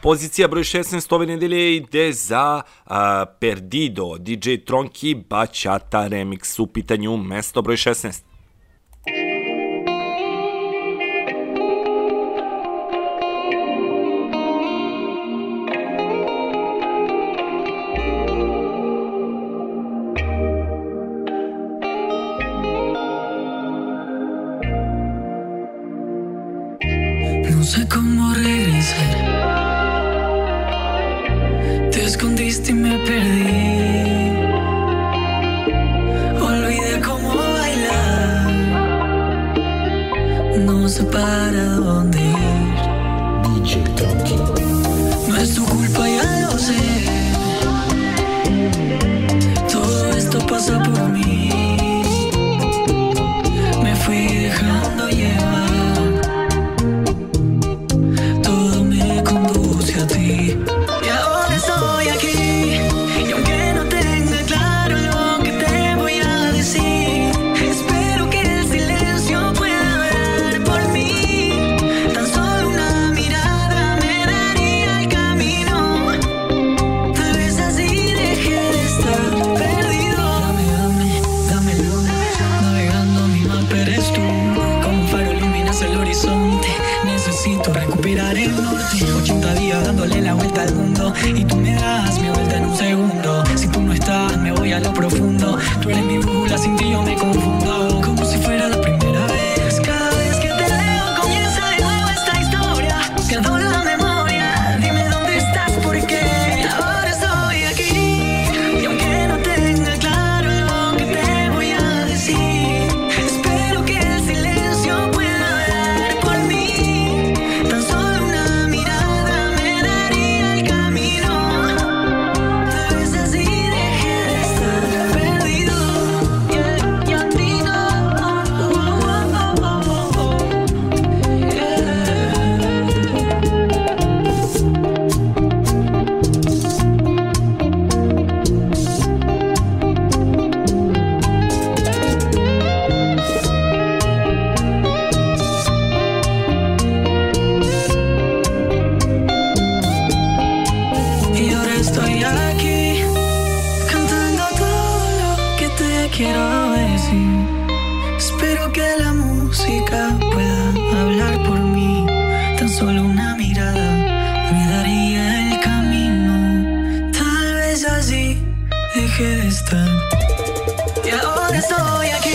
Pozicija 0.03 0.47
broj 0.47 0.63
16 0.63 1.13
ove 1.15 1.25
nedelje 1.25 1.75
ide 1.75 2.13
za 2.13 2.61
uh, 2.85 2.93
Perdido, 3.39 4.17
DJ 4.19 4.55
Tronki, 4.65 5.15
Bachata 5.29 6.07
Remix 6.07 6.59
u 6.61 6.67
pitanju 6.67 7.17
mesto 7.17 7.61
broj 7.61 7.75
16. 7.75 8.32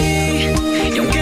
me. 0.00 1.17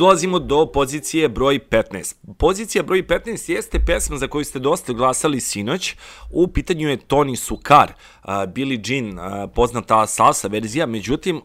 dolazimo 0.00 0.38
do 0.38 0.66
pozicije 0.66 1.28
broj 1.28 1.58
15. 1.70 2.14
Pozicija 2.38 2.82
broj 2.82 3.06
15 3.06 3.52
jeste 3.52 3.80
pesma 3.86 4.16
za 4.16 4.28
koju 4.28 4.44
ste 4.44 4.58
dosta 4.58 4.92
glasali 4.92 5.40
sinoć. 5.40 5.96
U 6.30 6.48
pitanju 6.48 6.88
je 6.88 6.98
Tony 6.98 7.36
Sukar, 7.36 7.92
uh, 7.92 8.52
Billie 8.54 8.80
Jean, 8.84 9.18
uh, 9.18 9.50
poznata 9.54 10.06
salsa 10.06 10.48
verzija. 10.48 10.86
Međutim, 10.86 11.36
uh, 11.36 11.42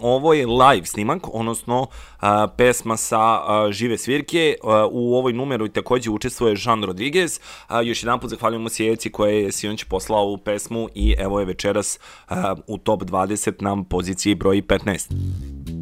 ovo 0.00 0.34
je 0.34 0.46
live 0.46 0.86
snimak, 0.86 1.34
odnosno 1.34 1.80
uh, 1.80 2.28
pesma 2.56 2.96
sa 2.96 3.40
uh, 3.40 3.72
žive 3.72 3.98
svirke. 3.98 4.56
Uh, 4.62 4.70
u 4.90 5.14
ovoj 5.16 5.32
numeru 5.32 5.68
takođe 5.68 6.10
učestvuje 6.10 6.56
Jean 6.64 6.84
Rodriguez. 6.84 7.40
Uh, 7.68 7.76
još 7.86 8.02
jedan 8.02 8.20
put 8.20 8.30
zahvaljujemo 8.30 8.68
se 8.68 8.84
Jeci 8.84 9.12
koja 9.12 9.32
je 9.32 9.52
sinoć 9.52 9.84
poslao 9.84 10.22
ovu 10.22 10.38
pesmu 10.38 10.88
i 10.94 11.14
evo 11.18 11.40
je 11.40 11.46
večeras 11.46 11.98
uh, 12.30 12.36
u 12.66 12.78
top 12.78 13.02
20 13.02 13.62
nam 13.62 13.84
poziciji 13.84 14.34
broj 14.34 14.62
15. 14.62 15.79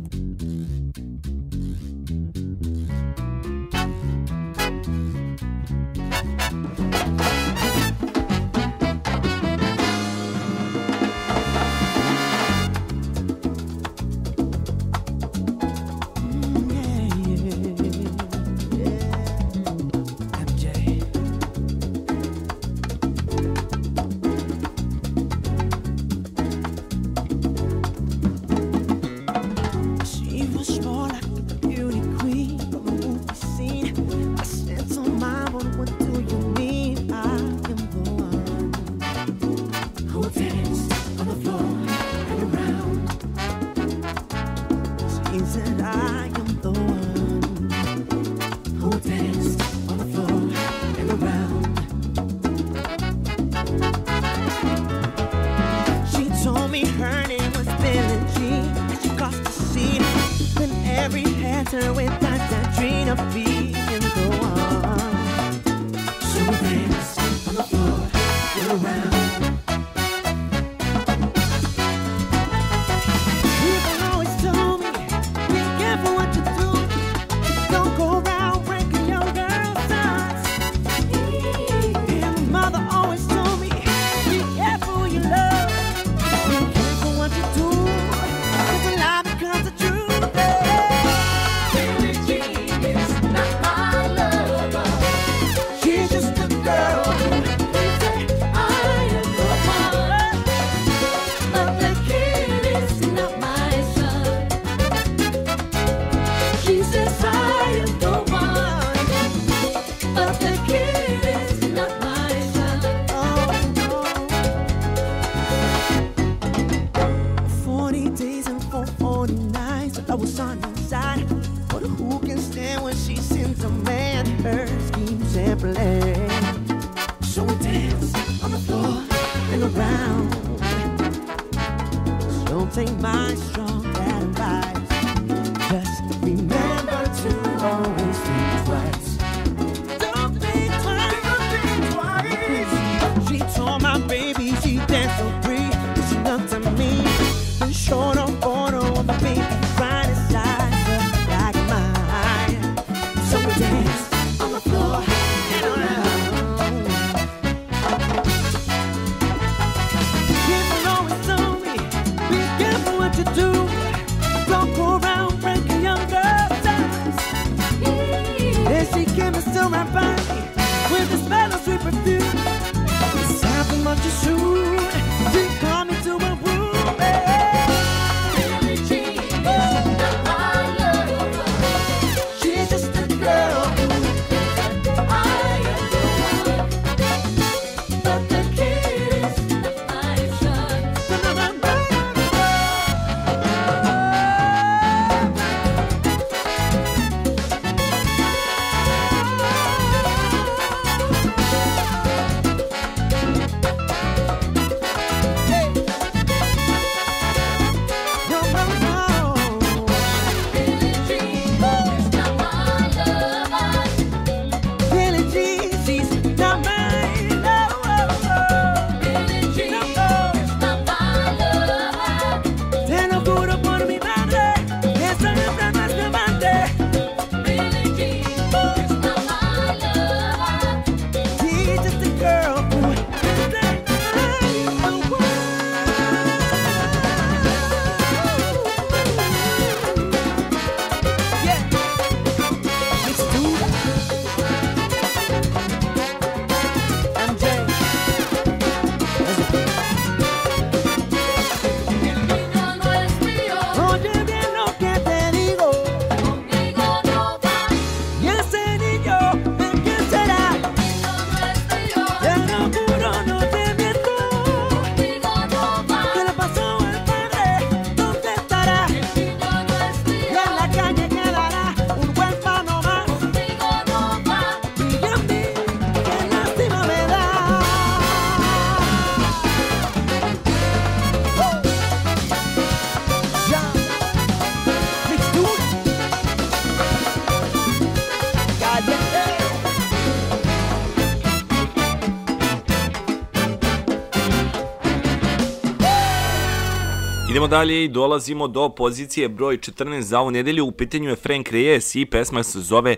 Idemo 297.39 297.49
dalje 297.49 297.85
i 297.85 297.89
dolazimo 297.89 298.49
do 298.49 298.69
pozicije 298.69 299.29
broj 299.29 299.59
14 299.59 300.01
za 300.01 300.21
ovu 300.21 300.31
nedelju. 300.31 300.65
U 300.65 300.73
pitanju 300.73 301.09
je 301.11 301.17
Frank 301.17 301.49
Reyes 301.49 302.01
i 302.01 302.07
pesma 302.07 302.43
se 302.43 302.61
zove 302.61 302.97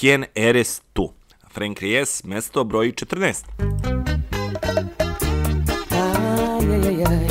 Ken 0.00 0.24
Eres 0.34 0.82
Tu. 0.92 1.12
Frank 1.52 1.78
Reyes, 1.78 2.24
mesto 2.24 2.64
broj 2.64 2.92
14. 2.92 3.44
Aj, 5.90 7.04
aj. 7.06 7.28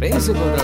Hey. 0.00 0.63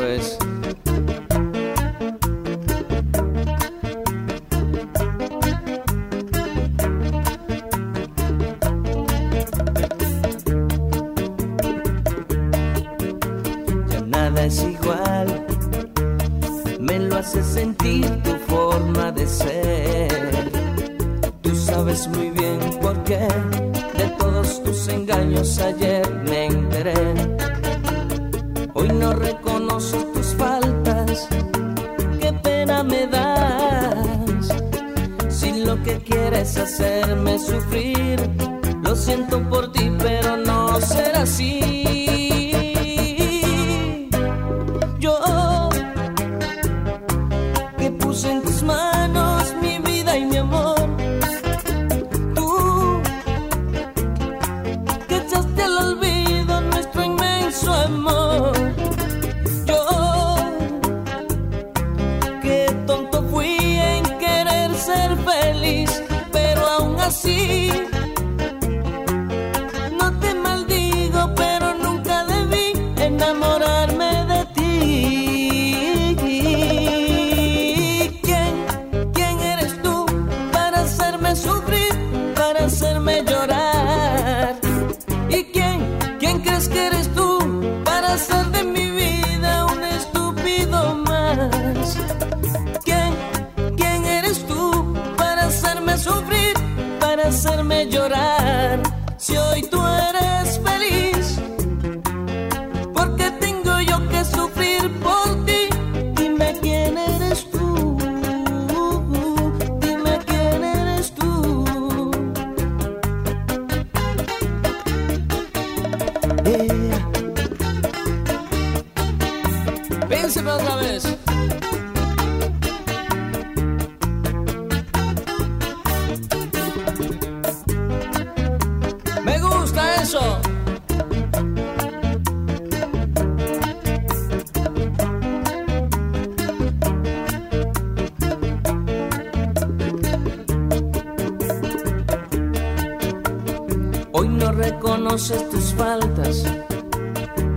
reconoces 145.10 145.50
tus 145.50 145.74
faltas. 145.74 146.44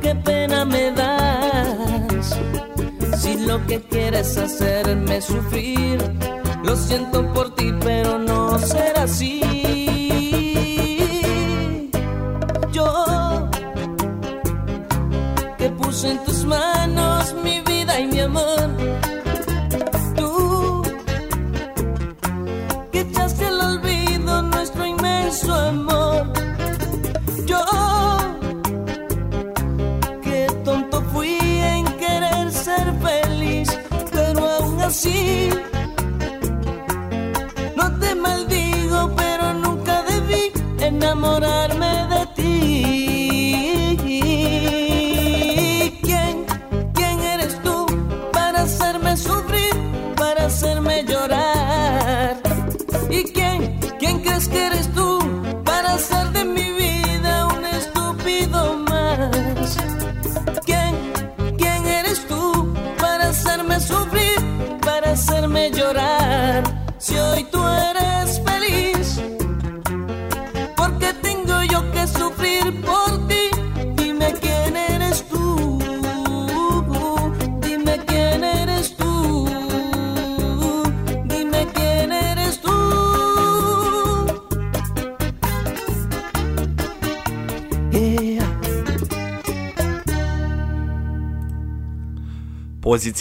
Qué 0.01 0.15
pena 0.15 0.65
me 0.65 0.91
das. 0.91 2.35
Si 3.21 3.37
lo 3.37 3.63
que 3.67 3.79
quieres 3.81 4.37
hacerme 4.37 5.21
sufrir, 5.21 5.99
lo 6.63 6.75
siento 6.75 7.31
por 7.33 7.53
ti, 7.53 7.71
pero 7.79 8.17
no 8.17 8.57
será 8.57 9.03
así. 9.03 9.42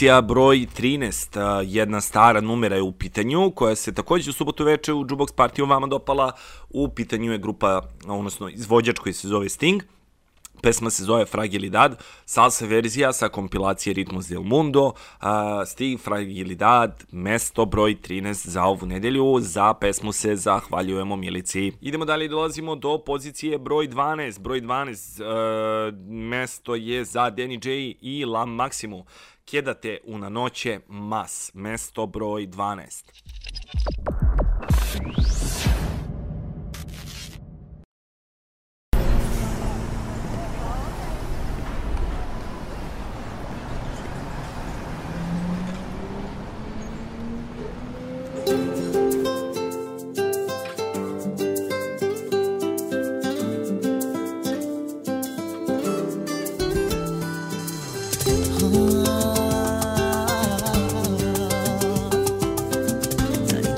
Pozicija 0.03 0.21
broj 0.21 0.67
13, 0.79 1.63
jedna 1.67 2.01
stara 2.01 2.41
numera 2.41 2.77
je 2.77 2.83
u 2.83 2.93
pitanju, 2.93 3.51
koja 3.51 3.75
se 3.75 3.95
takođe 3.95 4.31
u 4.31 4.33
subotu 4.33 4.65
veče 4.65 4.93
u 4.93 5.05
Jubox 5.05 5.35
partiju 5.35 5.67
vama 5.67 5.87
dopala. 5.87 6.33
U 6.71 6.89
pitanju 6.89 7.33
je 7.33 7.39
grupa, 7.39 7.81
odnosno 8.07 8.49
izvođač 8.49 8.99
koji 8.99 9.13
se 9.13 9.29
zove 9.29 9.49
Sting. 9.49 9.83
Pesma 10.63 10.91
se 10.91 11.05
zove 11.05 11.25
Fragilidad, 11.25 12.03
salsa 12.25 12.67
verzija 12.67 13.13
sa 13.13 13.29
kompilacije 13.29 13.95
Ritmos 13.95 14.29
del 14.29 14.43
Mundo, 14.43 14.93
Sting, 15.67 16.01
Fragilidad, 16.01 17.05
mesto 17.13 17.65
broj 17.65 17.97
13 18.09 18.49
za 18.49 18.65
ovu 18.65 18.87
nedelju, 18.87 19.41
za 19.41 19.75
pesmu 19.75 20.13
se 20.13 20.37
zahvaljujemo 20.37 21.17
Milici. 21.17 21.73
Idemo 21.81 22.05
dalje 22.05 22.25
i 22.25 22.29
dolazimo 22.29 22.77
do 22.77 22.99
pozicije 23.07 23.59
broj 23.59 23.89
12, 23.89 24.39
broj 24.39 24.61
12, 24.61 25.23
uh, 25.23 25.29
e, 25.89 26.13
mesto 26.13 26.75
je 26.75 27.05
za 27.05 27.31
Danny 27.31 27.69
J 27.69 27.95
i 28.01 28.25
La 28.25 28.47
Maximu. 28.47 29.05
Quédate 29.45 29.99
una 30.05 30.29
noće 30.29 30.81
mas, 30.89 31.51
mesto 31.55 32.07
broj 32.07 32.47
12. 32.47 33.05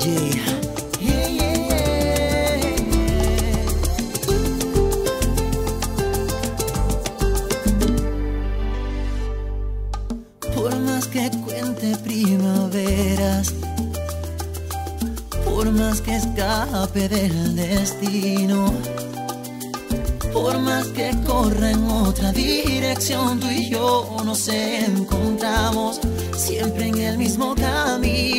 Por 0.04 0.12
más 10.80 11.06
que 11.06 11.30
cuente 11.46 11.96
primaveras, 12.04 13.54
por 15.46 15.72
más 15.72 16.02
que 16.02 16.16
escape 16.16 17.08
del 17.08 17.56
destino. 17.56 18.74
Por 20.34 20.58
más 20.58 20.88
que 20.88 21.16
corra 21.24 21.70
en 21.70 21.82
otra 21.84 22.30
dirección, 22.32 23.40
tú 23.40 23.48
y 23.48 23.70
yo 23.70 24.14
nos 24.24 24.48
encontramos 24.48 25.98
siempre 26.36 26.88
en 26.88 26.98
el 26.98 27.16
mismo 27.16 27.54
camino 27.54 28.33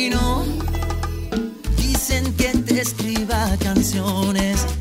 escriba 2.86 3.56
canciones. 3.58 4.75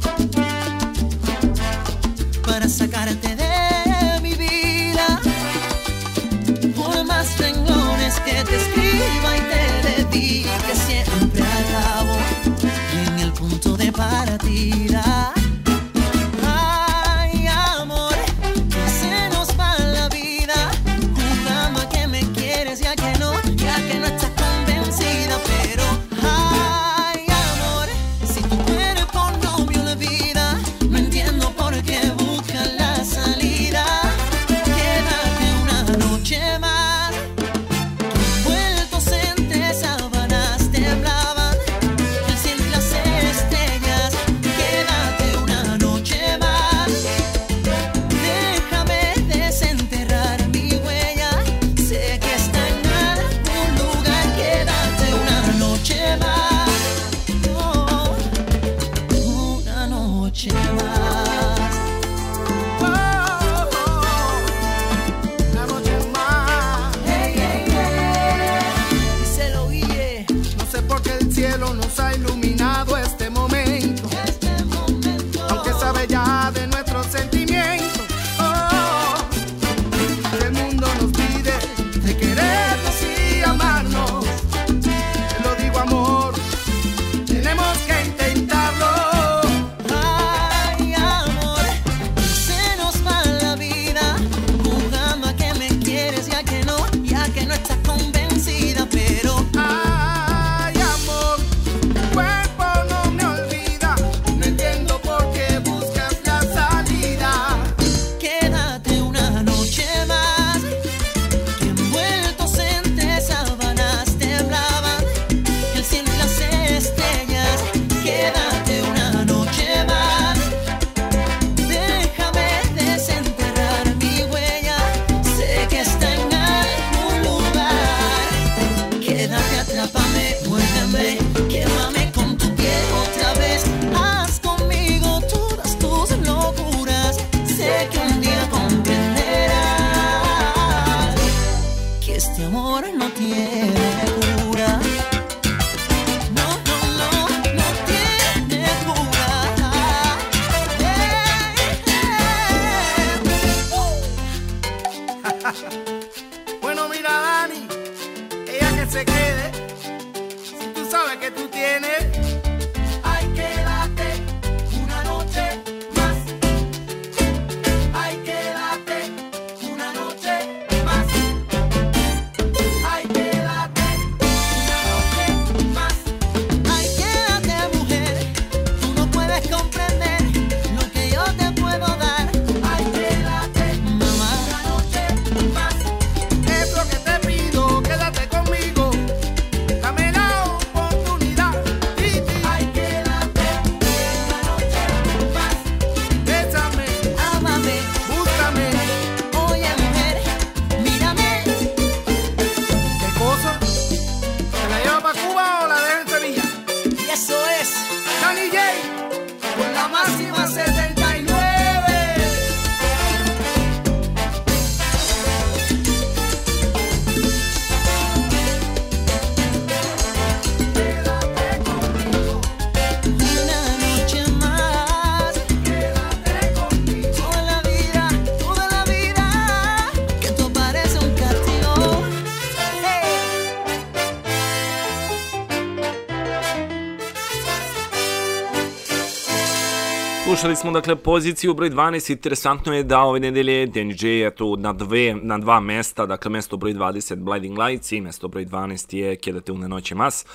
Slušali 240.45 240.61
smo 240.61 240.71
dakle 240.71 240.95
poziciju 240.95 241.53
broj 241.53 241.69
12, 241.69 242.11
interesantno 242.11 242.73
je 242.73 242.83
da 242.83 242.99
ove 242.99 243.19
nedelje 243.19 243.65
DNJ 243.67 244.07
je 244.07 244.35
tu 244.35 244.57
na, 244.57 244.73
dve, 244.73 245.15
na 245.21 245.37
dva 245.37 245.59
mesta, 245.59 246.05
dakle 246.05 246.31
mesto 246.31 246.57
broj 246.57 246.73
20 246.73 247.15
Blinding 247.15 247.57
Lights 247.57 247.91
i 247.91 248.01
mesto 248.01 248.27
broj 248.27 248.45
12 248.45 248.95
je 248.95 249.15
Kjedate 249.15 249.51
une 249.51 249.67
noće 249.67 249.95
mas. 249.95 250.25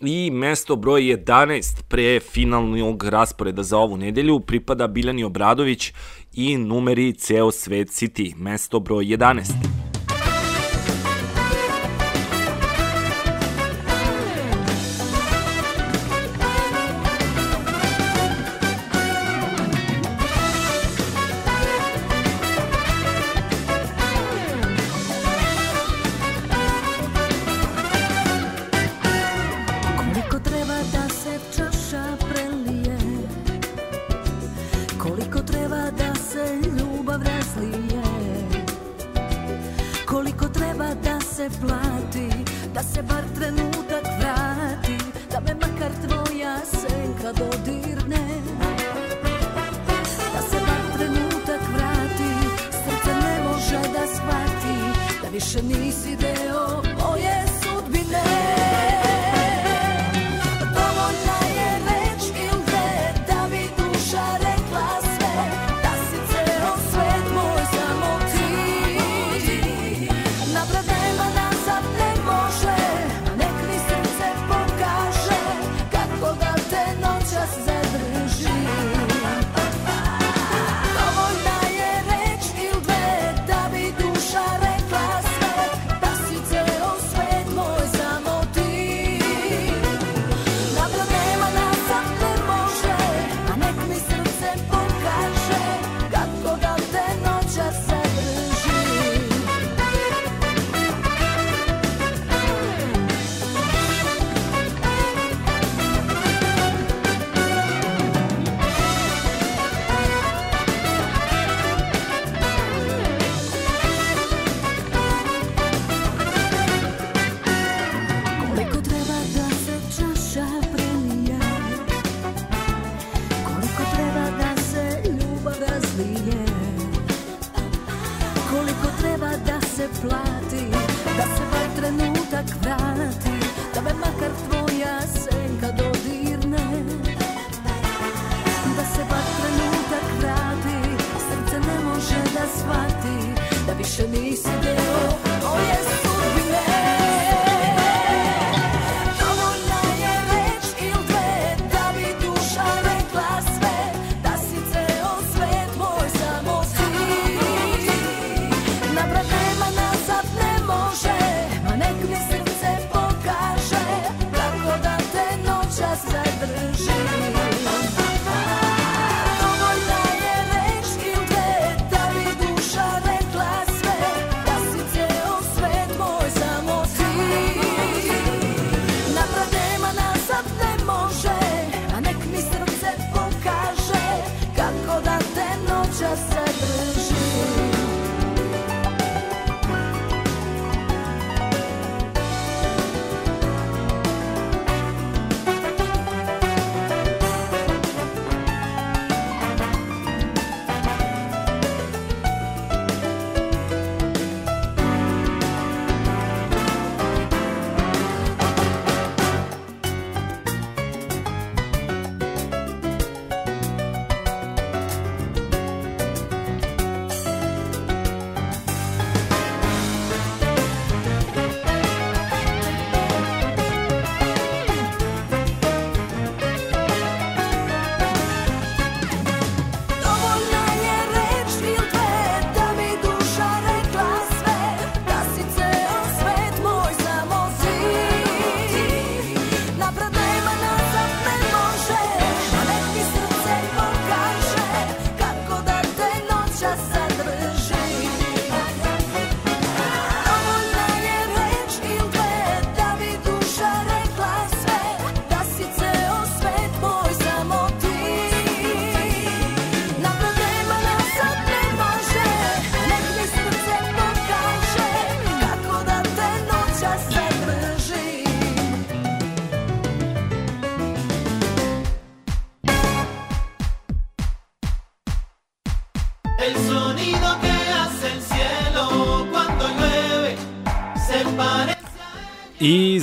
I 0.00 0.30
mesto 0.30 0.76
broj 0.76 1.02
11 1.02 1.82
pre 1.88 2.20
finalnog 2.20 3.04
rasporeda 3.04 3.62
za 3.62 3.78
ovu 3.78 3.96
nedelju 3.96 4.40
pripada 4.40 4.86
Biljani 4.86 5.24
Obradović 5.24 5.92
i 6.34 6.56
numeri 6.56 7.12
Ceo 7.12 7.50
Svet 7.50 7.88
City, 7.88 8.36
mesto 8.36 8.80
broj 8.80 9.04
11. 9.04 9.89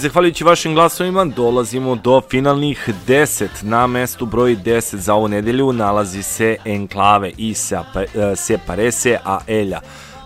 zahvaljujući 0.07 0.43
vašim 0.43 0.75
glasovima 0.75 1.25
dolazimo 1.25 1.95
do 1.95 2.21
finalnih 2.29 2.89
10. 3.07 3.47
Na 3.61 3.87
mestu 3.87 4.25
broj 4.25 4.55
10 4.55 4.95
za 4.95 5.13
ovu 5.13 5.27
nedelju 5.27 5.73
nalazi 5.73 6.23
se 6.23 6.57
Enklave 6.65 7.31
i 7.37 7.51
e, 7.51 8.35
Separese 8.35 9.17
a 9.25 9.39
Elja. 9.47 9.81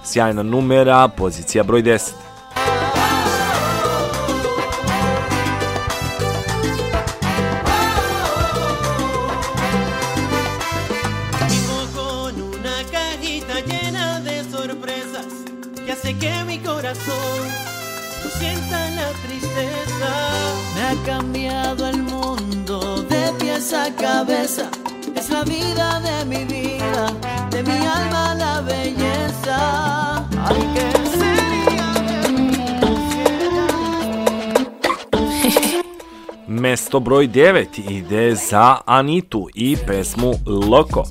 Sjajna 0.06 0.44
numera, 0.44 1.08
pozicija 1.08 1.64
broj 1.64 1.84
10. 1.84 2.31
Mesto 36.72 36.99
broj 36.99 37.27
9 37.27 37.65
ide 37.89 38.35
za 38.35 38.77
Anitu 38.85 39.48
i 39.56 39.77
pesmu 39.88 40.34
me. 40.45 41.03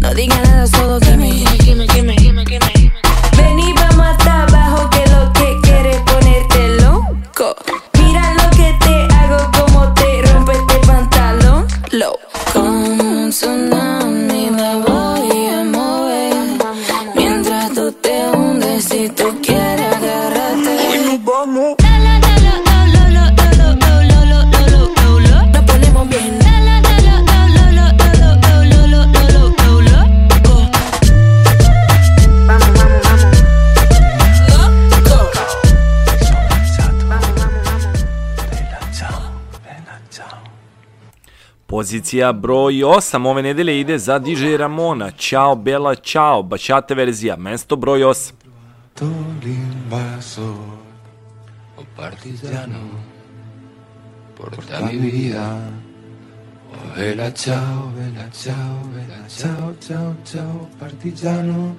No 0.00 0.14
que. 0.14 1.65
Pozicija 41.86 42.32
broj 42.32 42.74
8 42.74 43.26
ove 43.26 43.42
nedelje 43.42 43.80
ide 43.80 43.98
za 43.98 44.18
DJ 44.18 44.56
Ramona. 44.56 45.10
Ćao 45.10 45.54
Bela, 45.54 45.94
čao, 45.94 46.42
bačate 46.42 46.94
verzija, 46.94 47.36
mesto 47.36 47.76
broj 47.76 48.00
8. 48.00 48.32
invasor 49.44 50.54
o 51.76 51.82
partigiano, 51.96 52.80
porta 54.36 54.88
mi 54.92 54.98
vida. 54.98 55.70
Oh, 56.72 56.96
vela, 56.96 57.30
ciao, 57.30 57.92
vela, 57.96 58.30
ciao, 58.42 58.80
vela, 58.94 59.28
ciao, 59.28 59.74
ciao, 59.86 60.14
ciao, 60.32 60.68
partigiano, 60.80 61.74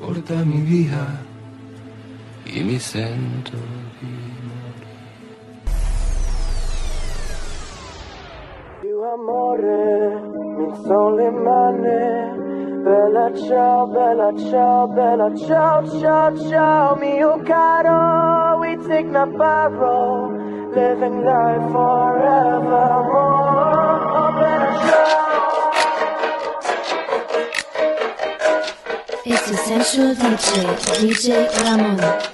porta 0.00 0.44
mi 0.44 0.62
via 0.62 1.06
y 2.46 2.60
mi 2.64 2.78
sento 2.78 3.58
amore 9.04 10.20
mi 10.56 10.74
sono 10.84 11.14
le 11.14 11.30
mani. 11.30 12.40
Bella 12.82 13.32
ciao, 13.34 13.86
bella 13.86 14.32
ciao, 14.36 14.88
bella 14.88 15.32
ciao, 15.36 16.00
ciao, 16.00 16.36
ciao 16.48 16.96
Mio 16.96 17.40
caro, 17.44 18.58
we 18.58 18.76
take 18.88 19.06
no 19.06 19.24
borrow 19.26 20.32
Living 20.74 21.22
life 21.22 21.70
forevermore 21.70 23.12
Oh, 24.14 24.32
bella 24.32 24.72
ciao. 24.82 25.12
It's 29.24 29.48
Essential 29.48 30.14
DJ, 30.16 30.76
DJ 30.98 31.26
Ramon. 31.62 32.31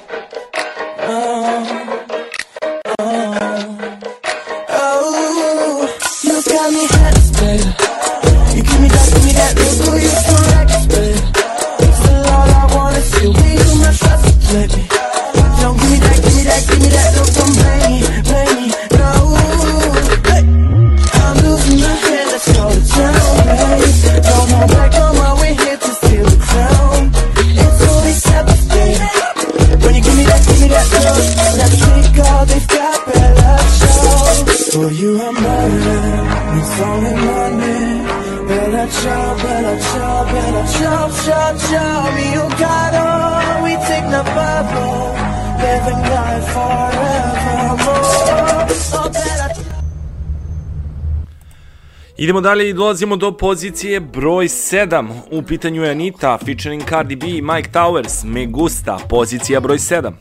Idemo 52.20 52.40
dalje 52.40 52.68
i 52.68 52.72
dolazimo 52.72 53.16
do 53.16 53.36
pozicije 53.36 54.00
broj 54.00 54.48
7. 54.48 55.08
U 55.30 55.42
pitanju 55.42 55.82
je 55.82 55.90
Anita, 55.90 56.38
featuring 56.38 56.82
Cardi 56.88 57.16
B 57.16 57.26
i 57.28 57.42
Mike 57.42 57.70
Towers, 57.70 58.24
Me 58.24 58.46
Gusta, 58.46 58.98
pozicija 59.08 59.60
broj 59.60 59.78
7. 59.78 60.12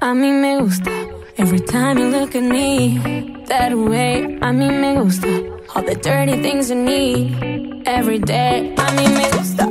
A 0.00 0.14
mí 0.14 0.32
me 0.32 0.60
gusta 0.60 0.90
every 1.38 1.60
time 1.60 2.00
you 2.00 2.20
look 2.20 2.34
at 2.36 2.42
me 2.42 3.00
that 3.48 3.72
way. 3.88 4.38
A 4.40 4.52
mí 4.52 4.70
me 4.80 5.02
gusta 5.02 5.28
all 5.74 5.84
the 5.84 5.94
dirty 5.94 6.42
things 6.42 6.70
you 6.70 6.76
need 6.76 7.32
every 7.86 8.18
day. 8.18 8.74
A 8.76 8.92
mí 8.92 9.08
me 9.08 9.38
gusta 9.38 9.68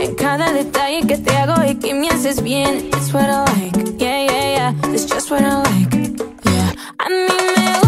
en 0.00 0.14
cada 0.14 0.52
detalle 0.52 1.06
que 1.08 1.18
te 1.18 1.36
hago 1.36 1.62
y 1.70 1.74
que 1.74 1.94
me 1.94 2.08
haces 2.08 2.42
bien. 2.42 2.76
It's 2.76 3.12
what 3.12 3.24
I 3.24 3.44
like, 3.54 3.98
yeah, 3.98 4.26
yeah, 4.30 4.54
yeah. 4.56 4.94
It's 4.94 5.14
just 5.14 5.30
what 5.30 5.42
I 5.42 5.56
like. 5.56 6.31
A 7.04 7.08
mí 7.08 7.16
me 7.16 7.81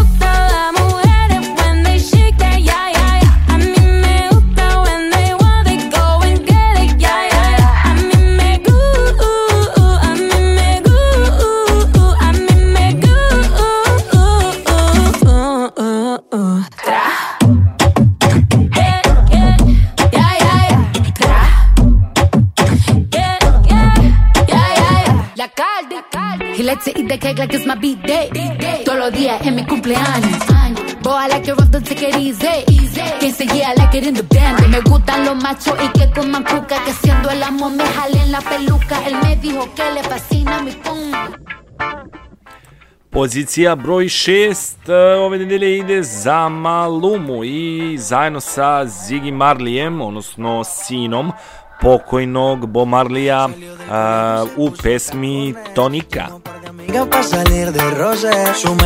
Likes 26.75 26.87
to 26.87 27.01
eat 27.01 27.09
the 27.09 27.19
cake 27.19 27.39
like 27.39 27.55
it's 27.55 27.67
my 27.67 27.77
beat 27.77 28.03
day. 28.03 28.29
Todos 28.85 28.99
los 28.99 29.13
días 29.13 29.41
en 29.47 29.55
mi 29.55 29.65
cumpleaños. 29.65 30.43
Boy, 31.05 31.13
I 31.13 31.29
like 31.29 31.47
it 31.47 31.55
rough, 31.57 31.71
don't 31.71 31.87
take 31.87 32.03
it 32.03 32.17
easy. 32.17 32.65
Quien 33.21 33.33
say 33.33 33.47
yeah, 33.55 33.71
I 33.71 33.75
like 33.75 33.95
it 33.95 34.05
in 34.05 34.15
the 34.15 34.25
band. 34.25 34.69
Me 34.69 34.81
gustan 34.81 35.25
los 35.25 35.37
machos 35.41 35.77
y 35.81 35.89
que 35.97 36.11
coman 36.11 36.43
cuca. 36.43 36.83
Que 36.85 36.91
haciendo 36.91 37.31
el 37.31 37.45
amor 37.45 37.71
me 37.71 37.85
jalen 37.85 38.33
la 38.33 38.41
peluca. 38.41 39.07
Él 39.07 39.15
me 39.23 39.37
dijo 39.37 39.73
que 39.77 39.85
le 39.93 40.03
fascina 40.03 40.63
mi 40.63 40.73
pum. 40.73 41.13
Pozicija 43.11 43.77
broj 43.77 44.09
6 44.09 44.79
ove 45.19 45.39
nedelje 45.39 45.77
ide 45.79 46.03
za 46.03 46.49
Malumu 46.49 47.45
i 47.45 47.97
zajedno 47.99 48.41
sa 48.41 48.85
Ziggy 48.85 49.33
Marlijem, 49.33 50.01
odnosno 50.01 50.65
sinom 50.65 51.33
pokojnog 51.81 52.67
Bo 52.67 52.85
Marlija 52.85 53.49
a, 53.91 54.45
u 54.57 54.71
pesmi 54.83 55.55
Tonika. 55.75 56.29
Amiga 56.69 57.07
pa' 57.11 57.23
salir 57.23 57.73
de 57.73 57.91
roce 57.91 58.31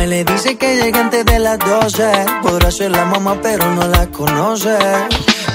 y 0.03 0.05
le 0.07 0.23
dice 0.23 0.57
que 0.57 0.75
llegue 0.75 0.99
antes 0.99 1.25
de 1.25 1.39
las 1.39 1.59
12 1.59 2.25
Podrá 2.41 2.71
ser 2.71 2.91
la 2.91 3.05
mamá 3.05 3.35
pero 3.41 3.65
no 3.75 3.87
la 3.87 4.07
conoce. 4.07 4.77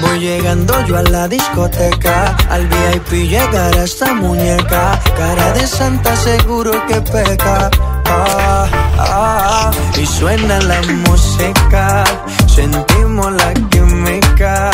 Voy 0.01 0.19
llegando 0.19 0.75
yo 0.87 0.97
a 0.99 1.03
la 1.03 1.29
discoteca, 1.29 2.37
al 2.51 2.67
VIP 2.67 3.29
llegará 3.31 3.85
esta 3.85 4.13
muñeca, 4.13 5.01
cara 5.17 5.53
de 5.53 5.67
santa 5.67 6.15
seguro 6.17 6.73
que 6.87 7.01
peca. 7.01 7.71
Ah, 8.07 8.69
ah, 8.99 9.71
y 9.97 10.07
suena 10.07 10.61
la 10.61 10.81
música, 10.83 12.05
sentimos 12.47 13.33
la 13.33 13.55
química, 13.71 14.71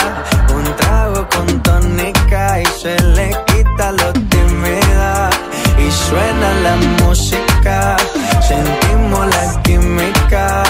con 1.31 1.63
tónica 1.63 2.61
y 2.61 2.67
se 2.67 3.01
le 3.03 3.31
quita 3.47 3.93
lo 3.93 4.13
tímida. 4.13 5.31
Y 5.79 5.91
suena 5.91 6.53
la 6.63 6.77
música, 7.03 7.97
sentimos 8.47 9.27
la 9.27 9.63
química, 9.63 10.63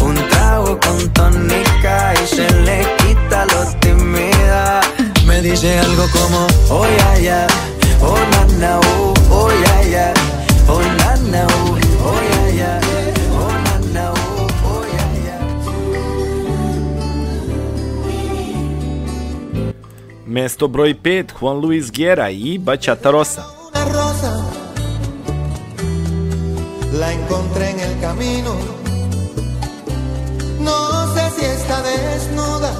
un 0.00 0.14
trago 0.30 0.78
con 0.78 1.08
tónica 1.12 2.14
y 2.22 2.26
se 2.26 2.50
le 2.62 2.86
quita 2.98 3.44
lo 3.46 3.64
tímida. 3.80 4.80
Me 5.26 5.40
dice 5.42 5.78
algo 5.78 6.06
como, 6.12 6.46
oh 6.70 6.86
ya 6.98 7.18
ya, 7.18 7.46
oh 8.00 8.18
na 8.32 8.44
na, 8.58 8.80
oh, 8.80 9.14
oh 9.30 9.50
ya 9.64 9.82
ya, 9.82 10.13
Mesto 20.34 20.66
broj 20.66 20.96
5, 21.00 21.38
Juan 21.38 21.60
Luis 21.60 21.92
Guerra 21.92 22.28
i 22.28 22.58
Bachata 22.58 23.12
Rosa. 23.12 23.46
Una 23.70 23.84
rosa 23.84 24.44
la 26.92 27.12
encontré 27.12 27.70
en 27.70 27.78
el 27.78 28.00
camino. 28.00 28.56
No 30.58 31.14
sé 31.14 31.30
si 31.38 31.44
está 31.44 31.80
desnuda 31.82 32.72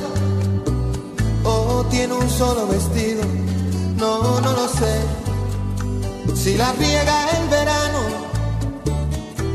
o 1.45 1.85
tiene 1.93 2.15
un 2.15 2.29
solo 2.29 2.67
vestido. 2.67 3.23
No, 3.99 4.41
no 4.41 4.53
lo 4.53 4.67
sé. 4.67 4.95
Si 6.35 6.57
la 6.57 6.73
riega 6.73 7.39
el 7.39 7.49
verano 7.51 8.01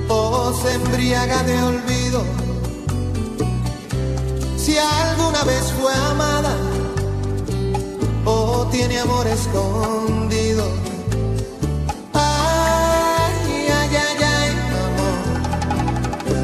o 0.08 0.54
se 0.54 0.74
embriaga 0.74 1.44
de 1.44 1.64
olvido. 1.64 2.24
Si 4.56 4.78
alguna 4.78 5.44
vez 5.44 5.74
fue 5.74 5.94
amada 5.94 6.69
tiene 8.72 9.00
amor 9.00 9.28
escondido. 9.28 10.64
Ay, 12.14 13.68
ay, 13.80 13.96
ay, 14.06 14.24
ay, 14.38 14.52
amor. 14.86 15.20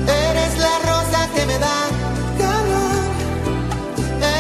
Eres 0.08 0.58
la 0.58 0.80
rosa 0.90 1.30
que 1.34 1.46
me 1.46 1.58
da 1.60 1.78
calor. 2.38 3.06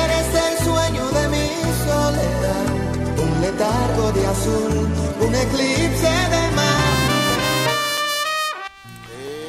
Eres 0.01 0.27
el 0.45 0.55
sueño 0.65 1.05
de 1.17 1.27
mi 1.33 1.47
soledad. 1.85 2.65
Un 3.23 3.41
letargo 3.41 4.11
de 4.11 4.27
azul, 4.27 4.87
un 5.21 5.35
eclipse 5.35 6.13
de 6.33 6.55
mar. 6.55 7.05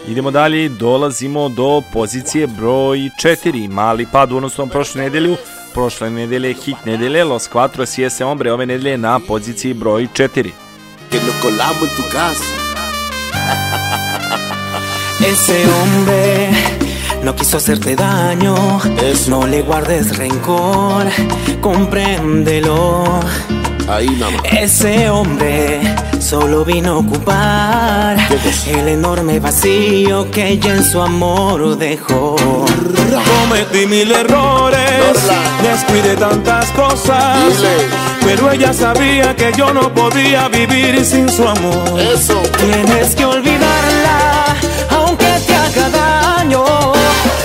Idemo 0.09 0.31
dalje, 0.31 0.69
dolazimo 0.69 1.49
do 1.49 1.83
pozicije 1.93 2.47
broj 2.47 3.11
4, 3.19 3.69
mali 3.69 4.07
pad 4.13 4.33
u 4.33 4.37
odnosu 4.37 4.67
na 4.67 4.73
prošlu 4.73 5.01
nedelju. 5.01 5.37
Prošle 5.77 6.11
nedelje 6.11 6.55
hit 6.55 6.77
nedelje, 6.85 7.25
Los 7.25 7.49
Cuatro 7.49 7.87
si 7.87 8.05
ese 8.05 8.25
hombre, 8.25 8.53
ove 8.53 8.67
nedelje 8.67 8.99
na 8.99 9.19
poziciji 9.21 9.75
broj 9.75 10.09
4. 10.17 10.51
Que 11.11 11.21
nos 11.21 11.35
colamos 11.43 11.91
tu 11.97 12.03
casa. 12.13 12.45
Ese 15.33 15.65
hombre 15.69 16.49
no 17.23 17.37
quiso 17.37 17.59
hacerte 17.59 17.95
daño. 17.95 18.55
No 19.29 19.47
le 19.47 19.61
guardes 19.63 20.17
rencor, 20.17 21.05
compréndelo. 21.61 23.21
Ahí 23.89 24.09
nada 24.19 24.33
más. 24.33 24.53
Ese 24.53 25.09
hombre 25.11 25.81
solo 26.19 26.65
vino 26.65 26.95
a 26.95 26.99
ocupar 26.99 28.17
el 28.67 28.89
enorme 28.89 29.39
vacío 29.39 30.29
que 30.31 30.49
ella 30.49 30.75
en 30.75 30.85
su 30.85 31.01
amor 31.01 31.77
dejó. 31.79 32.37
Cometí 32.37 33.87
mil 33.87 34.11
errores, 34.11 34.81
descuidé 35.63 36.17
tantas 36.17 36.71
cosas, 36.73 37.39
pero 38.25 38.51
ella 38.51 38.73
sabía 38.73 39.37
que 39.37 39.53
yo 39.57 39.73
no 39.73 39.93
podía 39.95 40.49
vivir 40.49 41.05
sin 41.05 41.29
su 41.29 41.47
amor. 41.47 42.01
Eso. 42.01 42.43
Tienes 42.59 43.15
que 43.15 43.25
olvidarla, 43.25 44.57
aunque 44.91 45.27
te 45.47 45.55
haga 45.55 45.91
daño. 45.91 46.65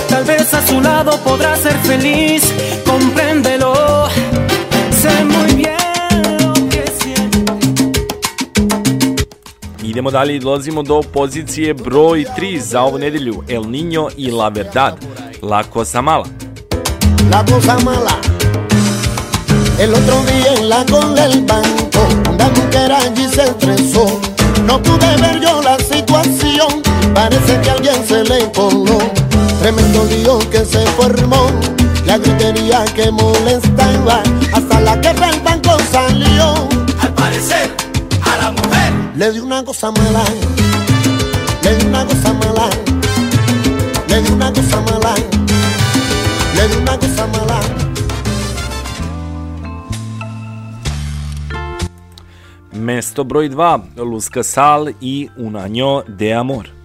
Tal 0.08 0.24
vez 0.24 0.52
a 0.52 0.66
su 0.66 0.80
lado 0.80 1.18
podrás 1.20 1.60
ser 1.60 1.76
feliz, 1.84 2.52
compréndelo. 2.84 3.61
Idemo 9.92 10.10
dalje 10.10 10.36
i 10.36 10.38
dolazimo 10.38 10.82
do 10.82 11.02
pozicije 11.02 11.74
broj 11.74 12.24
3 12.36 12.60
za 12.60 12.82
ovu 12.82 12.98
nedelju. 12.98 13.42
El 13.48 13.62
Niño 13.62 14.08
i 14.16 14.30
La 14.30 14.48
Verdad. 14.48 14.94
La 15.42 15.64
Cosa 15.64 16.00
Mala. 16.00 16.24
La 17.30 17.44
cosa 17.44 17.78
mala. 17.84 18.16
El 19.78 19.94
otro 19.94 20.14
día 20.24 20.54
en 20.56 20.68
la 20.68 20.86
cola 20.86 21.28
del 21.28 21.44
banco, 21.44 22.00
una 22.32 22.48
mujer 22.48 22.92
allí 22.92 23.28
se 23.34 23.42
estresó. 23.42 24.20
No 24.66 24.82
pude 24.82 25.16
ver 25.20 25.40
yo 25.42 25.60
la 25.60 25.76
situación, 25.78 26.82
parece 27.14 27.60
que 27.60 27.70
alguien 27.70 28.08
se 28.08 28.24
le 28.24 28.50
coló. 28.52 28.98
Tremendo 29.60 30.04
lío 30.04 30.38
que 30.50 30.64
se 30.64 30.86
formó, 30.96 31.50
la 32.06 32.16
gritería 32.16 32.82
que 32.96 33.10
molestaba, 33.10 34.22
hasta 34.54 34.80
la 34.80 34.98
Le 39.22 39.30
di 39.30 39.38
una 39.38 39.62
cosa 39.62 39.92
mala, 39.92 40.24
le 41.62 41.76
di 41.76 41.84
una 41.84 42.04
cosa 42.04 42.32
mala, 42.32 42.68
le 44.08 44.20
di 44.20 44.30
una 44.32 44.50
cosa 44.50 44.80
mala, 44.80 45.14
le 46.56 46.66
di 46.66 46.74
una 46.74 46.98
cosa 46.98 47.26
mala. 47.26 47.60
Mesto 52.72 53.24
broj 53.24 53.46
2, 53.46 54.02
Luz 54.02 54.28
Casal 54.28 54.92
i 54.98 55.30
Un 55.36 55.54
año 55.54 56.02
de 56.02 56.34
amor. 56.34 56.81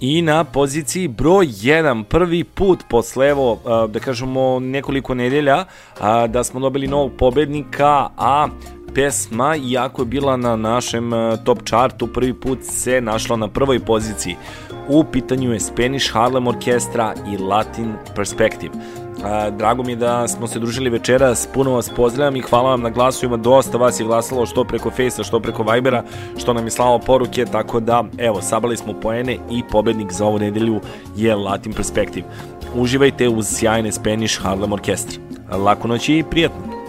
I 0.00 0.22
na 0.22 0.44
poziciji 0.44 1.08
broj 1.08 1.46
1, 1.46 2.04
prvi 2.04 2.44
put 2.44 2.78
posle 2.88 3.28
evo, 3.28 3.60
da 3.88 4.00
kažemo 4.00 4.60
nekoliko 4.60 5.14
nedelja, 5.14 5.64
da 6.28 6.44
smo 6.44 6.60
dobili 6.60 6.86
novog 6.86 7.12
pobednika, 7.18 8.08
a 8.16 8.48
pesma, 8.94 9.56
iako 9.56 10.02
je 10.02 10.06
bila 10.06 10.36
na 10.36 10.56
našem 10.56 11.12
a, 11.12 11.36
top 11.44 11.58
chartu, 11.68 12.06
prvi 12.06 12.34
put 12.34 12.58
se 12.62 13.00
našla 13.00 13.36
na 13.36 13.48
prvoj 13.48 13.78
poziciji. 13.78 14.36
U 14.88 15.04
pitanju 15.04 15.52
je 15.52 15.60
Spanish 15.60 16.12
Harlem 16.12 16.46
Orkestra 16.46 17.14
i 17.32 17.36
Latin 17.36 17.92
Perspective. 18.16 18.72
Drago 19.58 19.82
mi 19.82 19.92
je 19.92 19.96
da 19.96 20.28
smo 20.28 20.46
se 20.46 20.58
družili 20.58 20.90
večeras, 20.90 21.48
puno 21.54 21.72
vas 21.72 21.90
pozdravljam 21.96 22.36
i 22.36 22.40
hvala 22.40 22.70
vam 22.70 22.82
na 22.82 22.90
glasu, 22.90 23.26
ima 23.26 23.36
dosta 23.36 23.78
vas 23.78 24.00
je 24.00 24.06
glasalo 24.06 24.46
što 24.46 24.64
preko 24.64 24.90
Fejsa, 24.90 25.22
što 25.22 25.40
preko 25.40 25.62
Vibera, 25.62 26.04
što 26.38 26.52
nam 26.52 26.64
je 26.64 26.70
slalo 26.70 26.98
poruke, 26.98 27.44
tako 27.44 27.80
da, 27.80 28.04
evo, 28.18 28.42
sabali 28.42 28.76
smo 28.76 28.92
poene 29.00 29.38
i 29.50 29.62
pobednik 29.70 30.12
za 30.12 30.26
ovu 30.26 30.38
nedelju 30.38 30.80
je 31.16 31.34
Latin 31.36 31.72
Perspective. 31.72 32.26
Uživajte 32.74 33.28
uz 33.28 33.46
sjajne 33.48 33.92
Spanish 33.92 34.42
Harlem 34.42 34.72
Orkestra. 34.72 35.20
Laku 35.52 35.88
noć 35.88 36.08
i 36.08 36.24
prijatno! 36.30 36.79